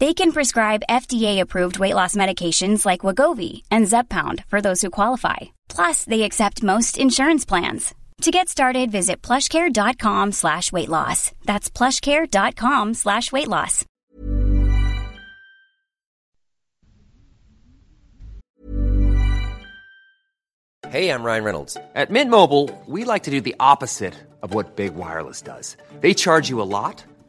They 0.00 0.12
can 0.14 0.32
prescribe 0.32 0.82
FDA-approved 0.90 1.78
weight 1.78 1.94
loss 1.94 2.16
medications 2.16 2.84
like 2.84 3.00
Wagovi 3.06 3.62
and 3.70 3.86
Zepbound 3.86 4.44
for 4.46 4.60
those 4.60 4.82
who 4.82 4.90
qualify. 4.90 5.36
Plus, 5.68 6.04
they 6.04 6.22
accept 6.22 6.64
most 6.64 6.98
insurance 6.98 7.44
plans. 7.44 7.94
To 8.22 8.30
get 8.30 8.48
started, 8.48 8.90
visit 8.90 9.22
plushcare.com 9.22 10.32
slash 10.32 10.72
weight 10.72 10.88
loss. 10.88 11.32
That's 11.44 11.68
plushcare.com 11.70 12.94
slash 12.94 13.30
weight 13.32 13.48
loss. 13.48 13.84
Hey, 20.88 21.10
I'm 21.10 21.24
Ryan 21.24 21.44
Reynolds. 21.44 21.76
At 21.96 22.10
Mint 22.10 22.30
Mobile, 22.30 22.70
we 22.86 23.04
like 23.04 23.24
to 23.24 23.30
do 23.30 23.40
the 23.40 23.56
opposite 23.58 24.14
of 24.42 24.54
what 24.54 24.76
Big 24.76 24.94
Wireless 24.94 25.42
does. 25.42 25.76
They 26.00 26.14
charge 26.14 26.48
you 26.48 26.60
a 26.60 26.70
lot, 26.70 27.02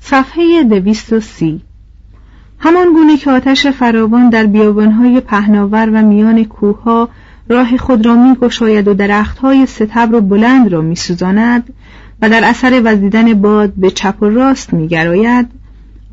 صفحه 0.00 0.62
230 0.62 1.60
همان 2.58 2.92
گونه 2.92 3.16
که 3.16 3.30
آتش 3.30 3.66
فراوان 3.66 4.30
در 4.30 4.46
بیابانهای 4.46 5.20
پهناور 5.20 5.90
و 5.94 6.02
میان 6.02 6.44
کوهها 6.44 7.08
راه 7.48 7.76
خود 7.76 8.06
را 8.06 8.14
می 8.14 8.34
گشاید 8.34 8.88
و 8.88 8.94
درختهای 8.94 9.66
ستبر 9.66 10.14
و 10.14 10.20
بلند 10.20 10.72
را 10.72 10.80
می 10.80 10.96
سوزاند 10.96 11.72
و 12.22 12.30
در 12.30 12.44
اثر 12.44 12.80
وزیدن 12.84 13.34
باد 13.34 13.72
به 13.76 13.90
چپ 13.90 14.22
و 14.22 14.28
راست 14.28 14.72
می 14.72 14.88
گراید 14.88 15.48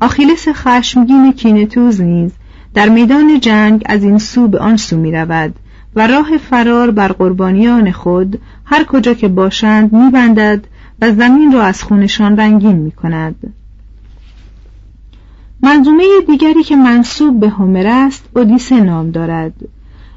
آخیلس 0.00 0.48
خشمگین 0.48 1.32
کینتوز 1.32 2.00
نیز 2.00 2.32
در 2.74 2.88
میدان 2.88 3.40
جنگ 3.40 3.82
از 3.86 4.02
این 4.02 4.18
سو 4.18 4.48
به 4.48 4.58
آن 4.58 4.76
سو 4.76 4.96
می 4.96 5.12
رود 5.12 5.54
و 5.96 6.06
راه 6.06 6.38
فرار 6.50 6.90
بر 6.90 7.08
قربانیان 7.08 7.92
خود 7.92 8.40
هر 8.64 8.84
کجا 8.84 9.14
که 9.14 9.28
باشند 9.28 9.92
می 9.92 10.10
بندد 10.10 10.64
و 11.00 11.12
زمین 11.12 11.52
را 11.52 11.62
از 11.62 11.82
خونشان 11.82 12.36
رنگین 12.36 12.76
می 12.76 12.90
کند 12.90 13.54
منظومه 15.62 16.04
دیگری 16.26 16.62
که 16.62 16.76
منصوب 16.76 17.40
به 17.40 17.48
هومر 17.48 17.86
است 17.86 18.24
اودیسه 18.36 18.80
نام 18.80 19.10
دارد. 19.10 19.52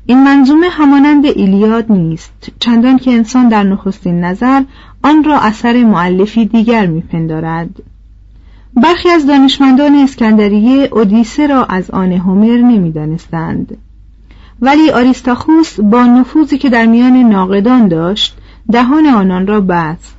این 0.06 0.24
منظومه 0.24 0.70
همانند 0.70 1.26
ایلیاد 1.26 1.92
نیست 1.92 2.52
چندان 2.60 2.98
که 2.98 3.12
انسان 3.12 3.50
در 3.50 3.64
نخستین 3.64 4.24
نظر 4.24 4.64
آن 5.04 5.24
را 5.24 5.40
اثر 5.40 5.84
معلفی 5.84 6.46
دیگر 6.46 6.86
میپندارد. 6.86 7.70
برخی 8.74 9.10
از 9.10 9.28
دانشمندان 9.28 9.96
اسکندریه 9.96 10.90
اودیسه 10.92 11.48
را 11.48 11.66
از 11.66 11.92
آن 11.92 12.12
هومر 12.12 12.58
نمی‌دانستند. 12.58 13.78
ولی 14.62 14.90
آریستاخوس 14.90 15.80
با 15.80 16.06
نفوذی 16.06 16.58
که 16.58 16.70
در 16.70 16.86
میان 16.86 17.18
ناقدان 17.18 17.88
داشت 17.88 18.38
دهان 18.72 19.06
آنان 19.06 19.48
را 19.48 19.62
بست. 19.62 20.16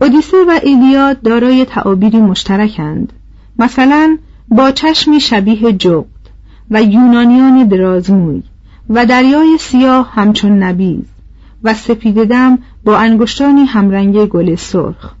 اودیسه 0.00 0.36
و 0.48 0.58
ایلیاد 0.62 1.22
دارای 1.22 1.64
تعابیری 1.64 2.20
مشترکند. 2.20 3.12
مثلا 3.58 4.18
با 4.48 4.70
چشمی 4.70 5.20
شبیه 5.20 5.72
جغد 5.72 6.06
و 6.70 6.82
یونانیان 6.82 7.68
درازموی 7.68 8.42
و 8.90 9.06
دریای 9.06 9.58
سیاه 9.60 10.12
همچون 10.12 10.62
نبیز 10.62 11.04
و 11.62 11.74
سپید 11.74 12.24
دم 12.24 12.58
با 12.84 12.98
انگشتانی 12.98 13.64
همرنگ 13.64 14.24
گل 14.24 14.54
سرخ. 14.54 15.14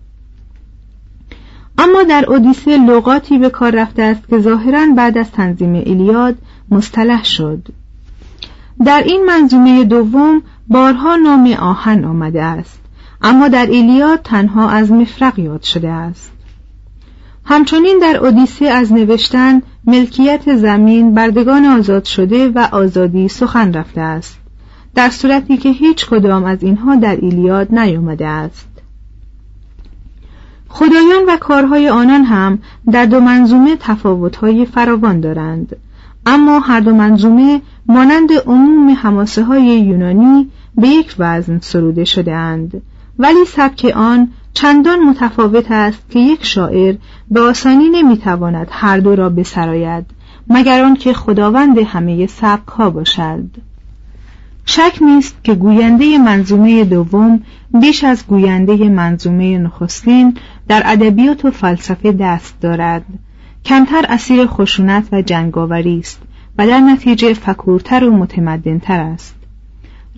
اما 1.78 2.02
در 2.02 2.24
اودیسه 2.28 2.78
لغاتی 2.78 3.38
به 3.38 3.50
کار 3.50 3.70
رفته 3.74 4.02
است 4.02 4.28
که 4.28 4.38
ظاهرا 4.38 4.86
بعد 4.96 5.18
از 5.18 5.30
تنظیم 5.30 5.74
ایلیاد 5.74 6.34
مصطلح 6.70 7.24
شد. 7.24 7.68
در 8.84 9.02
این 9.02 9.24
منظومه 9.24 9.84
دوم 9.84 10.42
بارها 10.68 11.16
نام 11.16 11.52
آهن 11.52 12.04
آمده 12.04 12.42
است 12.42 12.80
اما 13.22 13.48
در 13.48 13.66
ایلیاد 13.66 14.22
تنها 14.22 14.70
از 14.70 14.92
مفرق 14.92 15.38
یاد 15.38 15.62
شده 15.62 15.88
است. 15.88 16.31
همچنین 17.44 17.98
در 17.98 18.16
اودیسه 18.16 18.66
از 18.66 18.92
نوشتن 18.92 19.62
ملکیت 19.84 20.56
زمین 20.56 21.14
بردگان 21.14 21.64
آزاد 21.64 22.04
شده 22.04 22.48
و 22.48 22.68
آزادی 22.72 23.28
سخن 23.28 23.72
رفته 23.72 24.00
است 24.00 24.38
در 24.94 25.10
صورتی 25.10 25.56
که 25.56 25.68
هیچ 25.68 26.06
کدام 26.06 26.44
از 26.44 26.62
اینها 26.62 26.96
در 26.96 27.16
ایلیاد 27.16 27.74
نیامده 27.74 28.26
است. 28.26 28.68
خدایان 30.68 31.24
و 31.28 31.36
کارهای 31.36 31.88
آنان 31.88 32.24
هم 32.24 32.58
در 32.92 33.06
دو 33.06 33.20
منظومه 33.20 33.76
تفاوتهای 33.80 34.66
فراوان 34.66 35.20
دارند 35.20 35.76
اما 36.26 36.58
هر 36.58 36.80
دو 36.80 36.94
منظومه 36.94 37.62
مانند 37.86 38.32
عموم 38.46 38.90
حماسه 38.90 39.44
های 39.44 39.80
یونانی 39.80 40.50
به 40.74 40.88
یک 40.88 41.14
وزن 41.18 41.58
سروده 41.58 42.04
شده 42.04 42.34
اند 42.34 42.82
ولی 43.18 43.44
سبک 43.44 43.92
آن 43.96 44.28
چندان 44.54 44.98
متفاوت 45.00 45.70
است 45.70 46.02
که 46.10 46.18
یک 46.18 46.44
شاعر 46.44 46.94
به 47.30 47.40
آسانی 47.40 47.88
نمی‌تواند 47.88 48.68
هر 48.70 48.98
دو 48.98 49.16
را 49.16 49.28
بسراید 49.28 50.06
مگر 50.48 50.84
آنکه 50.84 51.12
خداوند 51.12 51.78
همه 51.78 52.26
سبک 52.26 52.68
ها 52.68 52.90
باشد. 52.90 53.44
شک 54.64 54.98
نیست 55.00 55.36
که 55.44 55.54
گوینده 55.54 56.18
منظومه 56.18 56.84
دوم 56.84 57.42
بیش 57.80 58.04
از 58.04 58.26
گوینده 58.26 58.88
منظومه 58.88 59.58
نخستین 59.58 60.36
در 60.68 60.82
ادبیات 60.84 61.44
و 61.44 61.50
فلسفه 61.50 62.12
دست 62.12 62.60
دارد. 62.60 63.04
کمتر 63.64 64.04
اسیر 64.08 64.46
خشونت 64.46 65.08
و 65.12 65.22
جنگاوری 65.22 65.98
است 65.98 66.20
و 66.58 66.66
در 66.66 66.80
نتیجه 66.80 67.34
فکورتر 67.34 68.04
و 68.04 68.16
متمدنتر 68.16 69.00
است. 69.00 69.34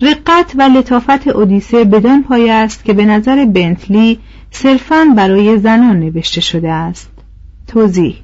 رقت 0.01 0.53
و 0.57 0.61
لطافت 0.61 1.27
اودیسه 1.27 1.83
بدان 1.83 2.23
پایه 2.23 2.53
است 2.53 2.85
که 2.85 2.93
به 2.93 3.05
نظر 3.05 3.45
بنتلی 3.45 4.19
صرفاً 4.51 5.05
برای 5.17 5.59
زنان 5.59 5.99
نوشته 5.99 6.41
شده 6.41 6.71
است. 6.71 7.09
توضیح 7.67 8.15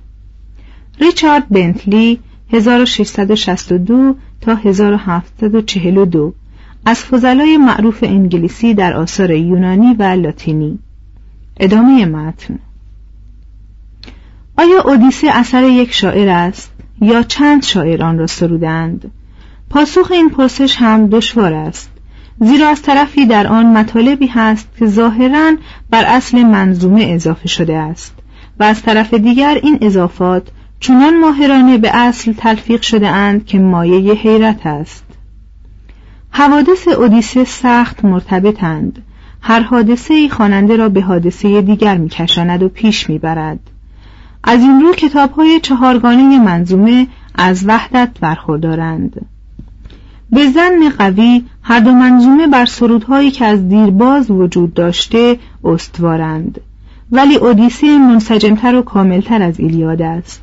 ریچارد 0.99 1.49
بنتلی 1.49 2.19
1662 2.53 4.15
تا 4.41 4.55
1742 4.55 6.33
از 6.85 6.99
فضلای 6.99 7.57
معروف 7.57 8.03
انگلیسی 8.03 8.73
در 8.73 8.93
آثار 8.93 9.31
یونانی 9.31 9.93
و 9.93 10.03
لاتینی. 10.03 10.79
ادامه 11.59 12.05
متن 12.05 12.59
آیا 14.57 14.81
اودیسه 14.81 15.27
اثر 15.33 15.63
یک 15.63 15.93
شاعر 15.93 16.29
است 16.29 16.71
یا 17.01 17.23
چند 17.23 17.63
شاعر 17.63 18.03
آن 18.03 18.17
را 18.17 18.27
سرودند؟ 18.27 19.11
پاسخ 19.71 20.11
این 20.11 20.29
پرسش 20.29 20.75
هم 20.79 21.07
دشوار 21.07 21.53
است. 21.53 21.89
زیرا 22.39 22.67
از 22.67 22.81
طرفی 22.81 23.25
در 23.25 23.47
آن 23.47 23.77
مطالبی 23.77 24.27
هست 24.27 24.67
که 24.79 24.87
ظاهرا 24.87 25.51
بر 25.89 26.03
اصل 26.05 26.43
منظومه 26.43 27.05
اضافه 27.09 27.47
شده 27.47 27.77
است 27.77 28.13
و 28.59 28.63
از 28.63 28.81
طرف 28.81 29.13
دیگر 29.13 29.59
این 29.63 29.77
اضافات 29.81 30.47
چنان 30.79 31.19
ماهرانه 31.19 31.77
به 31.77 31.95
اصل 31.95 32.33
تلفیق 32.33 32.81
شده 32.81 33.07
اند 33.07 33.45
که 33.45 33.59
مایه 33.59 34.13
حیرت 34.13 34.65
است. 34.65 35.03
حوادث 36.29 36.87
اودیسه 36.87 37.43
سخت 37.43 38.05
مرتبطند. 38.05 39.03
هر 39.41 39.59
حادثه 39.59 40.13
ای 40.13 40.29
خواننده 40.29 40.75
را 40.75 40.89
به 40.89 41.01
حادثه 41.01 41.61
دیگر 41.61 41.97
میکشاند 41.97 42.63
و 42.63 42.69
پیش 42.69 43.09
می‌برد. 43.09 43.59
از 44.43 44.59
این 44.59 44.81
رو 44.81 44.93
کتاب 44.93 45.31
های 45.31 45.59
چهارگانه 45.59 46.39
منظومه 46.39 47.07
از 47.35 47.63
وحدت 47.67 48.09
برخوردارند. 48.21 49.30
به 50.31 50.51
زن 50.51 50.89
قوی 50.89 51.43
هر 51.61 51.79
دو 51.79 51.91
منظومه 51.91 52.47
بر 52.47 52.65
سرودهایی 52.65 53.31
که 53.31 53.45
از 53.45 53.69
دیرباز 53.69 54.31
وجود 54.31 54.73
داشته 54.73 55.39
استوارند. 55.63 56.61
ولی 57.11 57.35
اودیسه 57.35 57.97
منسجمتر 57.97 58.75
و 58.75 58.81
کاملتر 58.81 59.41
از 59.41 59.59
ایلیاد 59.59 60.01
است. 60.01 60.41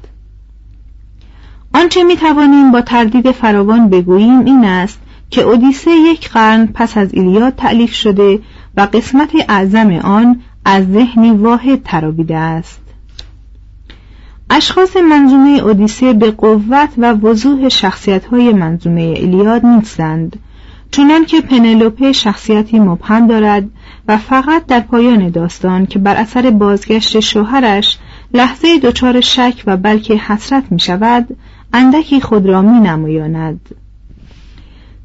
آنچه 1.74 2.02
می 2.02 2.16
توانیم 2.16 2.72
با 2.72 2.80
تردید 2.80 3.30
فراوان 3.30 3.88
بگوییم 3.88 4.44
این 4.44 4.64
است 4.64 4.98
که 5.30 5.40
اودیسه 5.40 5.90
یک 5.90 6.30
قرن 6.30 6.66
پس 6.66 6.96
از 6.96 7.14
ایلیاد 7.14 7.54
تعلیف 7.54 7.92
شده 7.92 8.40
و 8.76 8.80
قسمت 8.80 9.30
اعظم 9.48 9.92
آن 9.92 10.40
از 10.64 10.86
ذهنی 10.92 11.30
واحد 11.30 11.82
ترابیده 11.82 12.36
است. 12.36 12.87
اشخاص 14.50 14.96
منظومه 14.96 15.60
اودیسه 15.64 16.12
به 16.12 16.30
قوت 16.30 16.88
و 16.98 17.12
وضوح 17.12 17.68
شخصیت 17.68 18.24
های 18.24 18.52
منظومه 18.52 19.00
ایلیاد 19.00 19.66
نیستند 19.66 20.38
چونان 20.90 21.24
که 21.24 21.40
پنلوپه 21.40 22.12
شخصیتی 22.12 22.80
مبهم 22.80 23.26
دارد 23.26 23.70
و 24.08 24.16
فقط 24.16 24.66
در 24.66 24.80
پایان 24.80 25.28
داستان 25.28 25.86
که 25.86 25.98
بر 25.98 26.16
اثر 26.16 26.50
بازگشت 26.50 27.20
شوهرش 27.20 27.98
لحظه 28.34 28.78
دچار 28.78 29.20
شک 29.20 29.62
و 29.66 29.76
بلکه 29.76 30.14
حسرت 30.14 30.64
می 30.70 30.80
شود 30.80 31.36
اندکی 31.72 32.20
خود 32.20 32.46
را 32.46 32.62
می 32.62 32.80
نمایاند 32.80 33.60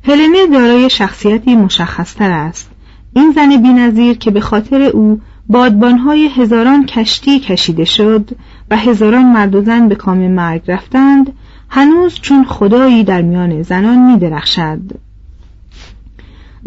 هلنه 0.03 0.47
دارای 0.47 0.89
شخصیتی 0.89 1.55
مشخصتر 1.55 2.31
است. 2.31 2.69
این 3.15 3.31
زن 3.31 3.61
بینظیر 3.61 4.17
که 4.17 4.31
به 4.31 4.41
خاطر 4.41 4.81
او 4.81 5.21
بادبانهای 5.49 6.27
هزاران 6.27 6.85
کشتی 6.85 7.39
کشیده 7.39 7.85
شد 7.85 8.29
هزاران 8.75 9.25
مرد 9.25 9.55
و 9.55 9.61
زن 9.61 9.87
به 9.87 9.95
کام 9.95 10.17
مرگ 10.17 10.61
رفتند 10.67 11.33
هنوز 11.69 12.19
چون 12.19 12.45
خدایی 12.45 13.03
در 13.03 13.21
میان 13.21 13.61
زنان 13.61 14.11
می 14.11 14.19
درخشد. 14.19 14.79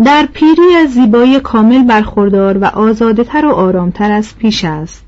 در 0.04 0.28
پیری 0.32 0.74
از 0.82 0.90
زیبایی 0.90 1.40
کامل 1.40 1.82
برخوردار 1.82 2.58
و 2.58 2.64
آزاده 2.64 3.24
تر 3.24 3.46
و 3.46 3.50
آرامتر 3.50 4.12
از 4.12 4.36
پیش 4.36 4.64
است 4.64 5.04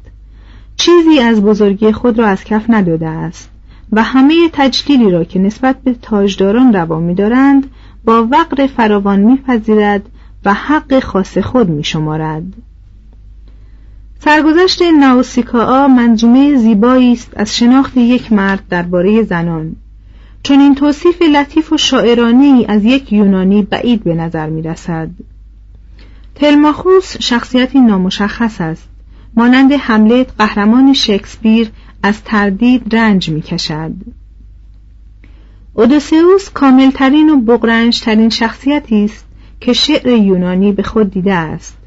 چیزی 0.76 1.20
از 1.20 1.42
بزرگی 1.42 1.92
خود 1.92 2.18
را 2.18 2.26
از 2.26 2.44
کف 2.44 2.64
نداده 2.68 3.08
است 3.08 3.50
و 3.92 4.02
همه 4.02 4.48
تجلیلی 4.52 5.10
را 5.10 5.24
که 5.24 5.38
نسبت 5.38 5.76
به 5.84 5.94
تاجداران 6.02 6.72
روا 6.72 7.00
می‌دارند 7.00 7.70
با 8.04 8.28
وقر 8.30 8.66
فراوان 8.66 9.20
میپذیرد 9.20 10.02
و 10.44 10.54
حق 10.54 11.00
خاص 11.00 11.38
خود 11.38 11.68
میشمارد 11.68 12.44
سرگذشت 14.24 14.82
ناوسیکاآ 14.82 15.88
منظومه 15.88 16.56
زیبایی 16.56 17.12
است 17.12 17.32
از 17.36 17.56
شناخت 17.56 17.96
یک 17.96 18.32
مرد 18.32 18.68
درباره 18.68 19.22
زنان 19.22 19.76
چون 20.42 20.60
این 20.60 20.74
توصیف 20.74 21.22
لطیف 21.22 21.72
و 21.72 21.76
شاعرانی 21.76 22.66
از 22.68 22.84
یک 22.84 23.12
یونانی 23.12 23.62
بعید 23.62 24.04
به 24.04 24.14
نظر 24.14 24.50
می 24.50 24.62
رسد. 24.62 25.10
تلماخوس 26.34 27.16
شخصیتی 27.22 27.80
نامشخص 27.80 28.60
است 28.60 28.88
مانند 29.36 29.72
حملت 29.72 30.26
قهرمان 30.38 30.92
شکسپیر 30.92 31.70
از 32.02 32.22
تردید 32.24 32.94
رنج 32.96 33.30
می 33.30 33.42
کشد. 33.42 33.92
اودوسئوس 35.74 36.50
کاملترین 36.50 37.30
و 37.30 37.40
بغرنجترین 37.40 38.28
شخصیتی 38.28 39.04
است 39.04 39.24
که 39.60 39.72
شعر 39.72 40.08
یونانی 40.08 40.72
به 40.72 40.82
خود 40.82 41.10
دیده 41.10 41.34
است 41.34 41.77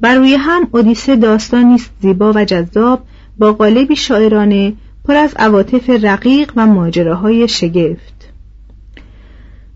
بر 0.00 0.14
روی 0.14 0.34
هم 0.34 0.68
اودیسه 0.70 1.16
داستانی 1.16 1.74
است 1.74 1.90
زیبا 2.02 2.32
و 2.32 2.44
جذاب 2.44 3.02
با 3.38 3.52
قالبی 3.52 3.96
شاعرانه 3.96 4.72
پر 5.04 5.14
از 5.14 5.34
عواطف 5.36 5.90
رقیق 5.90 6.52
و 6.56 6.66
ماجراهای 6.66 7.48
شگفت. 7.48 8.20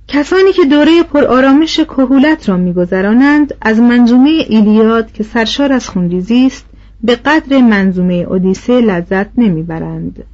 کسانی 0.09 0.53
که 0.53 0.65
دوره 0.65 1.03
پرآرامش 1.03 1.81
کهولت 1.81 2.49
را 2.49 2.57
میگذرانند 2.57 3.55
از 3.63 3.81
منظومه 3.81 4.31
ایلیاد 4.31 5.13
که 5.13 5.23
سرشار 5.23 5.73
از 5.73 5.89
خونریزی 5.89 6.47
است 6.47 6.65
به 7.03 7.17
قدر 7.17 7.61
منظومه 7.61 8.15
اودیسه 8.15 8.81
لذت 8.81 9.39
نمی‌برند. 9.39 10.25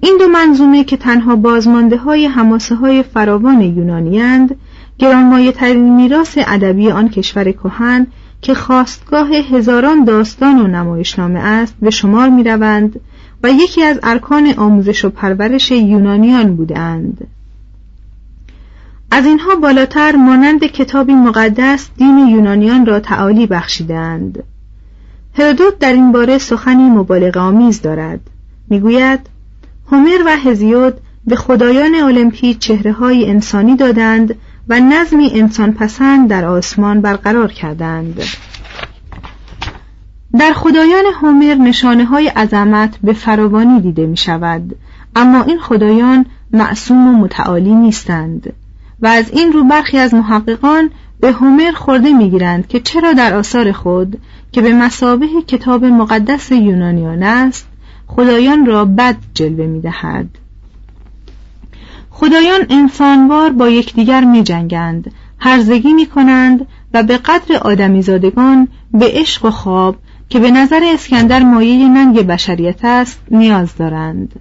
این 0.00 0.16
دو 0.18 0.28
منظومه 0.28 0.84
که 0.84 0.96
تنها 0.96 1.36
بازمانده 1.36 1.96
های 1.96 2.26
حماسه 2.26 2.74
های 2.74 3.02
فراوان 3.02 3.60
یونانیند 3.60 4.56
گرانمایه 4.98 5.52
ترین 5.52 5.96
میراث 5.96 6.38
ادبی 6.46 6.90
آن 6.90 7.08
کشور 7.08 7.52
کهن 7.52 8.06
که 8.44 8.54
خواستگاه 8.54 9.28
هزاران 9.28 10.04
داستان 10.04 10.60
و 10.60 10.66
نمایشنامه 10.66 11.40
است 11.40 11.74
به 11.80 11.90
شمار 11.90 12.28
می 12.28 12.44
روند 12.44 13.00
و 13.42 13.50
یکی 13.50 13.82
از 13.82 14.00
ارکان 14.02 14.54
آموزش 14.56 15.04
و 15.04 15.10
پرورش 15.10 15.70
یونانیان 15.70 16.56
بودند. 16.56 17.26
از 19.10 19.26
اینها 19.26 19.54
بالاتر 19.54 20.16
مانند 20.16 20.64
کتابی 20.64 21.14
مقدس 21.14 21.88
دین 21.96 22.18
یونانیان 22.18 22.86
را 22.86 23.00
تعالی 23.00 23.46
بخشیدند. 23.46 24.42
هرودوت 25.38 25.78
در 25.78 25.92
این 25.92 26.12
باره 26.12 26.38
سخنی 26.38 26.90
مبالغه 26.90 27.40
آمیز 27.40 27.82
دارد. 27.82 28.20
می‌گوید 28.70 29.20
هومر 29.90 30.22
و 30.26 30.36
هزیود 30.36 30.94
به 31.26 31.36
خدایان 31.36 31.94
المپی 31.94 32.54
چهره 32.54 32.92
های 32.92 33.30
انسانی 33.30 33.76
دادند 33.76 34.34
و 34.68 34.80
نظمی 34.80 35.30
انسان 35.34 35.72
پسند 35.72 36.28
در 36.28 36.44
آسمان 36.44 37.00
برقرار 37.00 37.52
کردند 37.52 38.22
در 40.38 40.52
خدایان 40.52 41.04
هومر 41.20 41.54
نشانه 41.54 42.04
های 42.04 42.28
عظمت 42.28 42.98
به 43.02 43.12
فراوانی 43.12 43.80
دیده 43.80 44.06
می 44.06 44.16
شود 44.16 44.76
اما 45.16 45.42
این 45.42 45.58
خدایان 45.58 46.26
معصوم 46.52 47.08
و 47.08 47.12
متعالی 47.12 47.74
نیستند 47.74 48.52
و 49.00 49.06
از 49.06 49.30
این 49.30 49.52
رو 49.52 49.64
برخی 49.64 49.98
از 49.98 50.14
محققان 50.14 50.90
به 51.20 51.32
هومر 51.32 51.70
خورده 51.70 52.12
می‌گیرند 52.12 52.68
که 52.68 52.80
چرا 52.80 53.12
در 53.12 53.34
آثار 53.34 53.72
خود 53.72 54.18
که 54.52 54.62
به 54.62 54.72
مسابه 54.72 55.26
کتاب 55.46 55.84
مقدس 55.84 56.52
یونانیان 56.52 57.22
است 57.22 57.66
خدایان 58.06 58.66
را 58.66 58.84
بد 58.84 59.16
جلوه 59.34 59.66
می 59.66 59.80
دهد. 59.80 60.28
خدایان 62.16 62.66
انسانوار 62.70 63.50
با 63.50 63.68
یکدیگر 63.68 64.24
می 64.24 64.42
جنگند 64.42 65.12
هرزگی 65.38 65.92
می 65.92 66.06
کنند 66.06 66.66
و 66.94 67.02
به 67.02 67.18
قدر 67.18 67.56
آدمیزادگان 67.56 68.68
به 68.92 69.10
عشق 69.14 69.44
و 69.44 69.50
خواب 69.50 69.96
که 70.28 70.38
به 70.38 70.50
نظر 70.50 70.80
اسکندر 70.84 71.42
مایه 71.42 71.88
ننگ 71.88 72.26
بشریت 72.26 72.84
است 72.84 73.20
نیاز 73.30 73.76
دارند. 73.76 74.40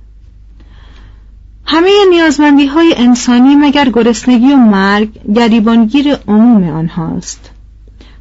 همه 1.65 1.89
نیازمندی 2.10 2.65
های 2.65 2.94
انسانی 2.98 3.56
مگر 3.56 3.89
گرسنگی 3.89 4.53
و 4.53 4.58
مرگ 4.58 5.10
گریبانگیر 5.36 6.15
عموم 6.27 6.70
آنهاست. 6.70 7.50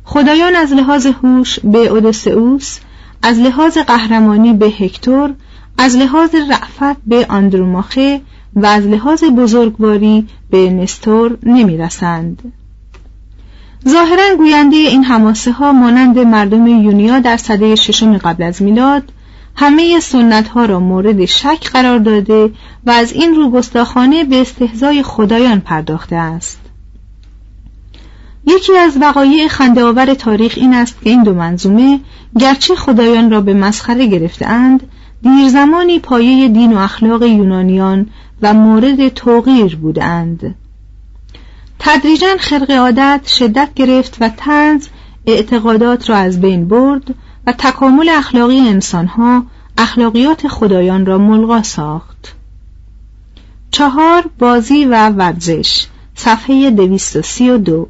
خدایان 0.04 0.56
از 0.56 0.72
لحاظ 0.72 1.06
هوش 1.06 1.60
به 1.60 1.86
اودوسئوس 1.86 2.78
از 3.22 3.38
لحاظ 3.38 3.78
قهرمانی 3.78 4.52
به 4.52 4.66
هکتور 4.66 5.34
از 5.78 5.96
لحاظ 5.96 6.34
رعفت 6.34 6.96
به 7.06 7.26
آندروماخه 7.28 8.20
و 8.56 8.66
از 8.66 8.86
لحاظ 8.86 9.24
بزرگواری 9.24 10.26
به 10.50 10.70
نستور 10.70 11.38
نمی 11.42 11.76
رسند. 11.78 12.52
ظاهرا 13.88 14.36
گوینده 14.36 14.76
این 14.76 15.04
حماسه 15.04 15.52
ها 15.52 15.72
مانند 15.72 16.18
مردم 16.18 16.66
یونیا 16.66 17.18
در 17.18 17.36
سده 17.36 17.74
ششم 17.74 18.18
قبل 18.18 18.42
از 18.42 18.62
میلاد 18.62 19.02
همه 19.56 20.00
سنت 20.00 20.48
ها 20.48 20.64
را 20.64 20.80
مورد 20.80 21.24
شک 21.24 21.70
قرار 21.72 21.98
داده 21.98 22.50
و 22.86 22.90
از 22.90 23.12
این 23.12 23.34
رو 23.34 23.50
گستاخانه 23.50 24.24
به 24.24 24.40
استهزای 24.40 25.02
خدایان 25.02 25.60
پرداخته 25.60 26.16
است 26.16 26.58
یکی 28.46 28.76
از 28.76 28.96
وقایع 29.00 29.48
خندهآور 29.48 30.14
تاریخ 30.14 30.54
این 30.56 30.74
است 30.74 31.00
که 31.04 31.10
این 31.10 31.22
دو 31.22 31.34
منظومه 31.34 32.00
گرچه 32.38 32.74
خدایان 32.74 33.30
را 33.30 33.40
به 33.40 33.54
مسخره 33.54 34.06
گرفتهاند 34.06 34.82
دیر 35.22 35.48
زمانی 35.48 35.98
پایه 35.98 36.48
دین 36.48 36.72
و 36.72 36.78
اخلاق 36.78 37.22
یونانیان 37.22 38.06
و 38.42 38.54
مورد 38.54 39.08
توقیر 39.08 39.76
بودند. 39.76 40.54
تدریجا 41.78 42.36
خرق 42.38 42.70
عادت 42.70 43.20
شدت 43.26 43.74
گرفت 43.74 44.16
و 44.20 44.28
تنز 44.36 44.88
اعتقادات 45.26 46.10
را 46.10 46.16
از 46.16 46.40
بین 46.40 46.68
برد 46.68 47.14
و 47.46 47.52
تکامل 47.52 48.08
اخلاقی 48.08 48.58
انسانها 48.58 49.46
اخلاقیات 49.78 50.48
خدایان 50.48 51.06
را 51.06 51.18
ملغا 51.18 51.62
ساخت. 51.62 52.34
چهار 53.70 54.30
بازی 54.38 54.84
و 54.84 55.08
ورزش 55.08 55.86
صفحه 56.14 56.70
دویست 56.70 57.16
و 57.16 57.22
سی 57.22 57.50
و 57.50 57.58
دو. 57.58 57.88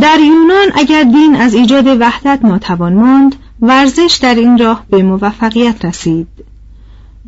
در 0.00 0.18
یونان 0.18 0.68
اگر 0.74 1.02
دین 1.02 1.36
از 1.36 1.54
ایجاد 1.54 1.86
وحدت 1.86 2.44
ناتوان 2.44 2.94
ماند 2.94 3.36
ورزش 3.60 4.18
در 4.22 4.34
این 4.34 4.58
راه 4.58 4.84
به 4.90 5.02
موفقیت 5.02 5.84
رسید. 5.84 6.28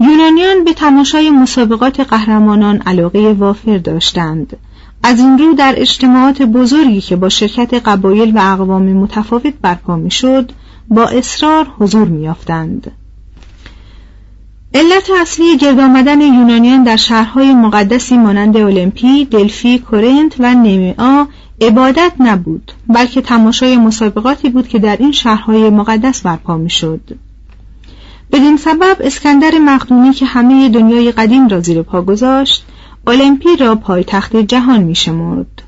یونانیان 0.01 0.65
به 0.65 0.73
تماشای 0.73 1.31
مسابقات 1.31 2.01
قهرمانان 2.01 2.77
علاقه 2.77 3.33
وافر 3.33 3.79
داشتند 3.79 4.57
از 5.03 5.19
این 5.19 5.39
رو 5.39 5.55
در 5.55 5.75
اجتماعات 5.77 6.43
بزرگی 6.43 7.01
که 7.01 7.17
با 7.17 7.29
شرکت 7.29 7.75
قبایل 7.75 8.37
و 8.37 8.53
اقوام 8.53 8.83
متفاوت 8.83 9.55
برپا 9.63 9.97
می‌شد 9.97 10.53
با 10.89 11.05
اصرار 11.05 11.67
حضور 11.79 12.09
میافتند 12.09 12.91
علت 14.75 15.11
اصلی 15.21 15.57
گرد 15.57 15.81
آمدن 15.81 16.21
یونانیان 16.21 16.83
در 16.83 16.97
شهرهای 16.97 17.55
مقدسی 17.55 18.17
مانند 18.17 18.57
المپی، 18.57 19.25
دلفی، 19.25 19.79
کورنت 19.79 20.35
و 20.39 20.55
نیمئا 20.55 21.27
عبادت 21.61 22.13
نبود 22.21 22.73
بلکه 22.89 23.21
تماشای 23.21 23.77
مسابقاتی 23.77 24.51
بود 24.51 24.69
که 24.69 24.79
در 24.79 24.97
این 24.97 25.13
شهرهای 25.13 25.71
مقدس 25.71 26.23
برپا 26.23 26.57
می‌شد. 26.57 27.19
بدین 28.33 28.57
سبب 28.57 28.97
اسکندر 29.01 29.59
مقدونی 29.59 30.13
که 30.13 30.27
همه 30.27 30.69
دنیای 30.69 31.13
قدیم 31.13 31.49
را 31.49 31.61
زیر 31.61 31.83
پا 31.83 32.03
گذاشت 32.03 32.65
المپی 33.07 33.57
را 33.57 33.75
پایتخت 33.75 34.37
جهان 34.37 34.83
می 34.83 34.95
شمرد. 34.95 35.63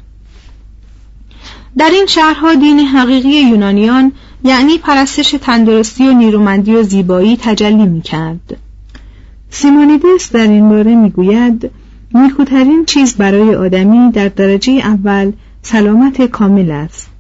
در 1.79 1.91
این 1.91 2.07
شهرها 2.07 2.55
دین 2.55 2.79
حقیقی 2.79 3.29
یونانیان 3.29 4.13
یعنی 4.45 4.79
پرستش 4.79 5.31
تندرستی 5.31 6.09
و 6.09 6.13
نیرومندی 6.13 6.75
و 6.75 6.83
زیبایی 6.83 7.37
تجلی 7.37 7.87
می 7.87 8.03
کرد. 8.03 8.57
سیمونیدس 9.51 10.33
در 10.33 10.49
این 10.49 10.69
باره 10.69 10.95
می 10.95 11.11
گوید 11.11 11.71
نیکوترین 12.15 12.85
چیز 12.85 13.17
برای 13.17 13.55
آدمی 13.55 14.13
در 14.13 14.29
درجه 14.29 14.73
اول 14.73 15.33
سلامت 15.63 16.23
کامل 16.23 16.71
است 16.71 17.11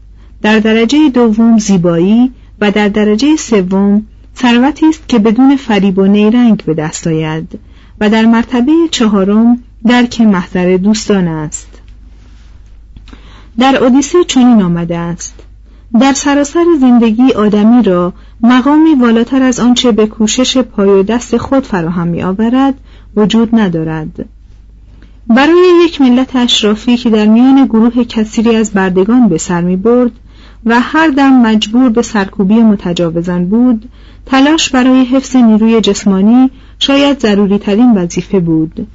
در 0.42 0.58
درجه 0.58 1.08
دوم 1.08 1.58
زیبایی 1.58 2.32
و 2.60 2.70
در 2.70 2.88
درجه 2.88 3.36
سوم 3.36 4.06
ثروتی 4.36 4.88
است 4.88 5.08
که 5.08 5.18
بدون 5.18 5.56
فریب 5.56 5.98
و 5.98 6.06
نیرنگ 6.06 6.64
به 6.64 6.74
دست 6.74 7.06
آید 7.06 7.58
و 8.00 8.10
در 8.10 8.26
مرتبه 8.26 8.72
چهارم 8.90 9.58
درک 9.86 10.20
محضر 10.20 10.76
دوستان 10.76 11.28
است. 11.28 11.68
در 13.58 13.84
اودیسه 13.84 14.24
چنین 14.24 14.62
آمده 14.62 14.98
است. 14.98 15.34
در 16.00 16.12
سراسر 16.12 16.64
زندگی 16.80 17.32
آدمی 17.32 17.82
را 17.82 18.12
مقامی 18.40 18.94
والاتر 18.94 19.42
از 19.42 19.60
آنچه 19.60 19.92
به 19.92 20.06
کوشش 20.06 20.58
پای 20.58 20.88
و 20.88 21.02
دست 21.02 21.36
خود 21.36 21.66
فراهم 21.66 22.08
می 22.08 22.22
آورد 22.22 22.74
وجود 23.16 23.48
ندارد. 23.52 24.28
برای 25.28 25.84
یک 25.84 26.00
ملت 26.00 26.36
اشرافی 26.36 26.96
که 26.96 27.10
در 27.10 27.26
میان 27.26 27.66
گروه 27.66 28.04
کثیری 28.04 28.56
از 28.56 28.70
بردگان 28.70 29.28
به 29.28 29.38
سر 29.38 29.60
می 29.60 29.76
برد 29.76 30.10
و 30.66 30.80
هر 30.80 31.08
دم 31.08 31.42
مجبور 31.42 31.88
به 31.88 32.02
سرکوبی 32.02 32.54
متجاوزان 32.54 33.48
بود 33.48 33.88
تلاش 34.26 34.70
برای 34.70 35.04
حفظ 35.04 35.36
نیروی 35.36 35.80
جسمانی 35.80 36.50
شاید 36.78 37.20
ضروری 37.20 37.58
ترین 37.58 37.94
وظیفه 37.94 38.40
بود 38.40 38.86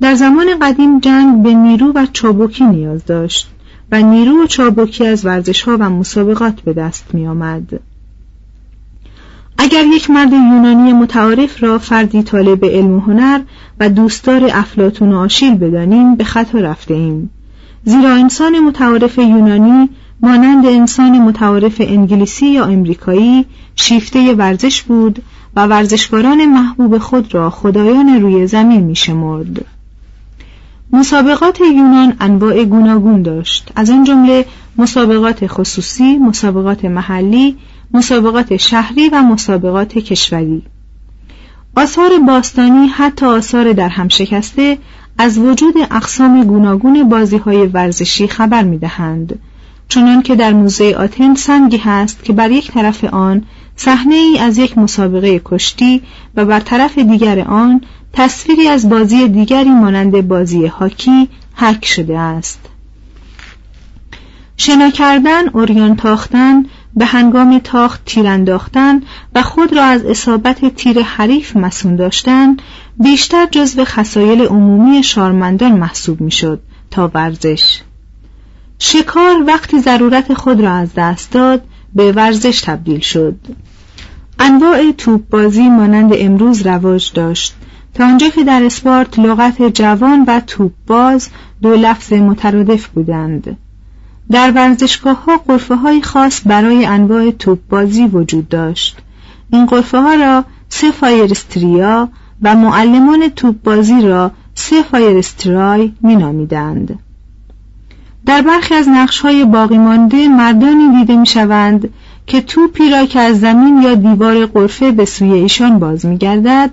در 0.00 0.14
زمان 0.14 0.46
قدیم 0.62 1.00
جنگ 1.00 1.42
به 1.42 1.54
نیرو 1.54 1.92
و 1.94 2.06
چابکی 2.12 2.64
نیاز 2.64 3.04
داشت 3.04 3.48
و 3.92 4.02
نیرو 4.02 4.42
و 4.42 4.46
چابکی 4.46 5.06
از 5.06 5.26
ورزش 5.26 5.62
ها 5.62 5.76
و 5.80 5.90
مسابقات 5.90 6.60
به 6.60 6.72
دست 6.72 7.14
می 7.14 7.26
آمد. 7.26 7.80
اگر 9.58 9.84
یک 9.86 10.10
مرد 10.10 10.32
یونانی 10.32 10.92
متعارف 10.92 11.62
را 11.62 11.78
فردی 11.78 12.22
طالب 12.22 12.64
علم 12.64 12.92
و 12.92 13.00
هنر 13.00 13.40
و 13.80 13.88
دوستدار 13.88 14.50
افلاتون 14.52 15.12
و 15.12 15.18
آشیل 15.18 15.54
بدانیم 15.54 16.14
به 16.14 16.24
خطا 16.24 16.58
رفته 16.58 16.94
ایم 16.94 17.30
زیرا 17.84 18.10
انسان 18.10 18.58
متعارف 18.58 19.18
یونانی 19.18 19.88
مانند 20.20 20.66
انسان 20.66 21.18
متعارف 21.18 21.80
انگلیسی 21.80 22.46
یا 22.46 22.64
امریکایی 22.64 23.46
شیفته 23.76 24.34
ورزش 24.34 24.82
بود 24.82 25.22
و 25.56 25.66
ورزشکاران 25.66 26.46
محبوب 26.46 26.98
خود 26.98 27.34
را 27.34 27.50
خدایان 27.50 28.22
روی 28.22 28.46
زمین 28.46 28.80
می 28.80 28.96
شمرد. 28.96 29.64
مسابقات 30.92 31.60
یونان 31.60 32.16
انواع 32.20 32.64
گوناگون 32.64 33.22
داشت. 33.22 33.72
از 33.76 33.90
آن 33.90 34.04
جمله 34.04 34.44
مسابقات 34.76 35.46
خصوصی، 35.46 36.18
مسابقات 36.18 36.84
محلی، 36.84 37.56
مسابقات 37.94 38.56
شهری 38.56 39.08
و 39.08 39.22
مسابقات 39.22 39.98
کشوری. 39.98 40.62
آثار 41.76 42.10
باستانی 42.26 42.86
حتی 42.86 43.26
آثار 43.26 43.72
در 43.72 43.88
هم 43.88 44.08
شکسته 44.08 44.78
از 45.18 45.38
وجود 45.38 45.74
اقسام 45.90 46.44
گوناگون 46.44 47.08
بازی 47.08 47.36
های 47.36 47.66
ورزشی 47.66 48.28
خبر 48.28 48.62
می 48.62 48.78
دهند 48.78 49.38
چنان 49.88 50.22
که 50.22 50.36
در 50.36 50.52
موزه 50.52 50.94
آتن 50.98 51.34
سنگی 51.34 51.76
هست 51.76 52.24
که 52.24 52.32
بر 52.32 52.50
یک 52.50 52.70
طرف 52.70 53.04
آن 53.04 53.44
صحنه 53.76 54.14
ای 54.14 54.38
از 54.38 54.58
یک 54.58 54.78
مسابقه 54.78 55.40
کشتی 55.44 56.02
و 56.34 56.44
بر 56.44 56.60
طرف 56.60 56.98
دیگر 56.98 57.40
آن 57.40 57.80
تصویری 58.12 58.68
از 58.68 58.88
بازی 58.88 59.28
دیگری 59.28 59.70
مانند 59.70 60.28
بازی 60.28 60.66
هاکی 60.66 61.28
حک 61.54 61.84
شده 61.84 62.18
است. 62.18 62.60
شنا 64.56 64.90
کردن، 64.90 65.48
اوریان 65.48 65.96
تاختن، 65.96 66.66
به 66.94 67.04
هنگام 67.04 67.58
تاخت 67.58 68.04
تیر 68.04 68.26
انداختن 68.26 69.02
و 69.34 69.42
خود 69.42 69.76
را 69.76 69.84
از 69.84 70.04
اصابت 70.04 70.74
تیر 70.74 71.02
حریف 71.02 71.56
مسون 71.56 71.96
داشتن 71.96 72.56
بیشتر 72.96 73.46
جزو 73.50 73.84
خسایل 73.84 74.42
عمومی 74.42 75.02
شارمندان 75.02 75.72
محسوب 75.72 76.20
می‌شد 76.20 76.60
تا 76.90 77.10
ورزش. 77.14 77.80
شکار 78.78 79.44
وقتی 79.46 79.80
ضرورت 79.80 80.34
خود 80.34 80.60
را 80.60 80.72
از 80.72 80.88
دست 80.96 81.32
داد 81.32 81.62
به 81.94 82.12
ورزش 82.12 82.60
تبدیل 82.60 83.00
شد. 83.00 83.36
انواع 84.38 84.92
توپ 84.92 85.28
بازی 85.30 85.68
مانند 85.68 86.12
امروز 86.16 86.66
رواج 86.66 87.12
داشت. 87.12 87.54
تا 87.94 88.04
آنجا 88.04 88.28
که 88.28 88.44
در 88.44 88.62
اسپارت 88.62 89.18
لغت 89.18 89.62
جوان 89.62 90.24
و 90.28 90.40
توپ 90.40 90.72
باز 90.86 91.28
دو 91.62 91.74
لفظ 91.74 92.12
مترادف 92.12 92.86
بودند. 92.86 93.56
در 94.30 94.50
ورزشگاه 94.50 95.24
ها 95.24 95.36
قرفه 95.36 95.74
های 95.74 96.02
خاص 96.02 96.40
برای 96.46 96.86
انواع 96.86 97.30
توپ 97.30 97.58
بازی 97.70 98.06
وجود 98.06 98.48
داشت. 98.48 98.98
این 99.52 99.66
قرفه 99.66 99.98
ها 99.98 100.14
را 100.14 100.44
سه 100.68 100.90
فایرستریا 100.90 102.08
و 102.42 102.54
معلمان 102.54 103.28
توپ 103.28 103.62
بازی 103.64 104.00
را 104.00 104.30
سه 104.54 104.82
فایرسترای 104.82 105.92
می 106.00 106.16
نامیدند. 106.16 106.98
در 108.28 108.42
برخی 108.42 108.74
از 108.74 108.88
نقش 108.88 109.20
های 109.20 109.44
باقی 109.44 109.78
مانده 109.78 110.28
مردانی 110.28 110.98
دیده 110.98 111.16
می 111.16 111.26
شوند 111.26 111.88
که 112.26 112.40
توپی 112.40 112.90
را 112.90 113.06
که 113.06 113.20
از 113.20 113.40
زمین 113.40 113.82
یا 113.82 113.94
دیوار 113.94 114.46
قرفه 114.46 114.92
به 114.92 115.04
سوی 115.04 115.32
ایشان 115.32 115.78
باز 115.78 116.06
می 116.06 116.18
گردد 116.18 116.70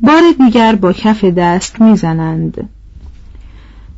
بار 0.00 0.22
دیگر 0.38 0.74
با 0.74 0.92
کف 0.92 1.24
دست 1.24 1.80
می 1.80 1.96
زنند. 1.96 2.68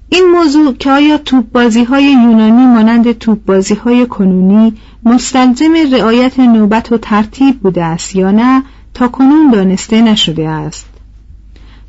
این 0.09 0.25
موضوع 0.35 0.75
که 0.75 0.91
آیا 0.91 1.19
توپ 1.19 1.57
های 1.89 2.05
یونانی 2.05 2.67
مانند 2.67 3.13
توپ 3.13 3.51
های 3.85 4.07
کنونی 4.07 4.73
مستلزم 5.05 5.75
رعایت 5.93 6.41
نوبت 6.41 6.93
و 6.93 6.99
ترتیب 6.99 7.61
بوده 7.61 7.85
است 7.85 8.17
یا 8.17 8.31
نه 8.31 8.63
تا 8.95 9.09
کنون 9.09 9.51
دانسته 9.51 10.03
نشده 10.03 10.49
است 10.49 10.87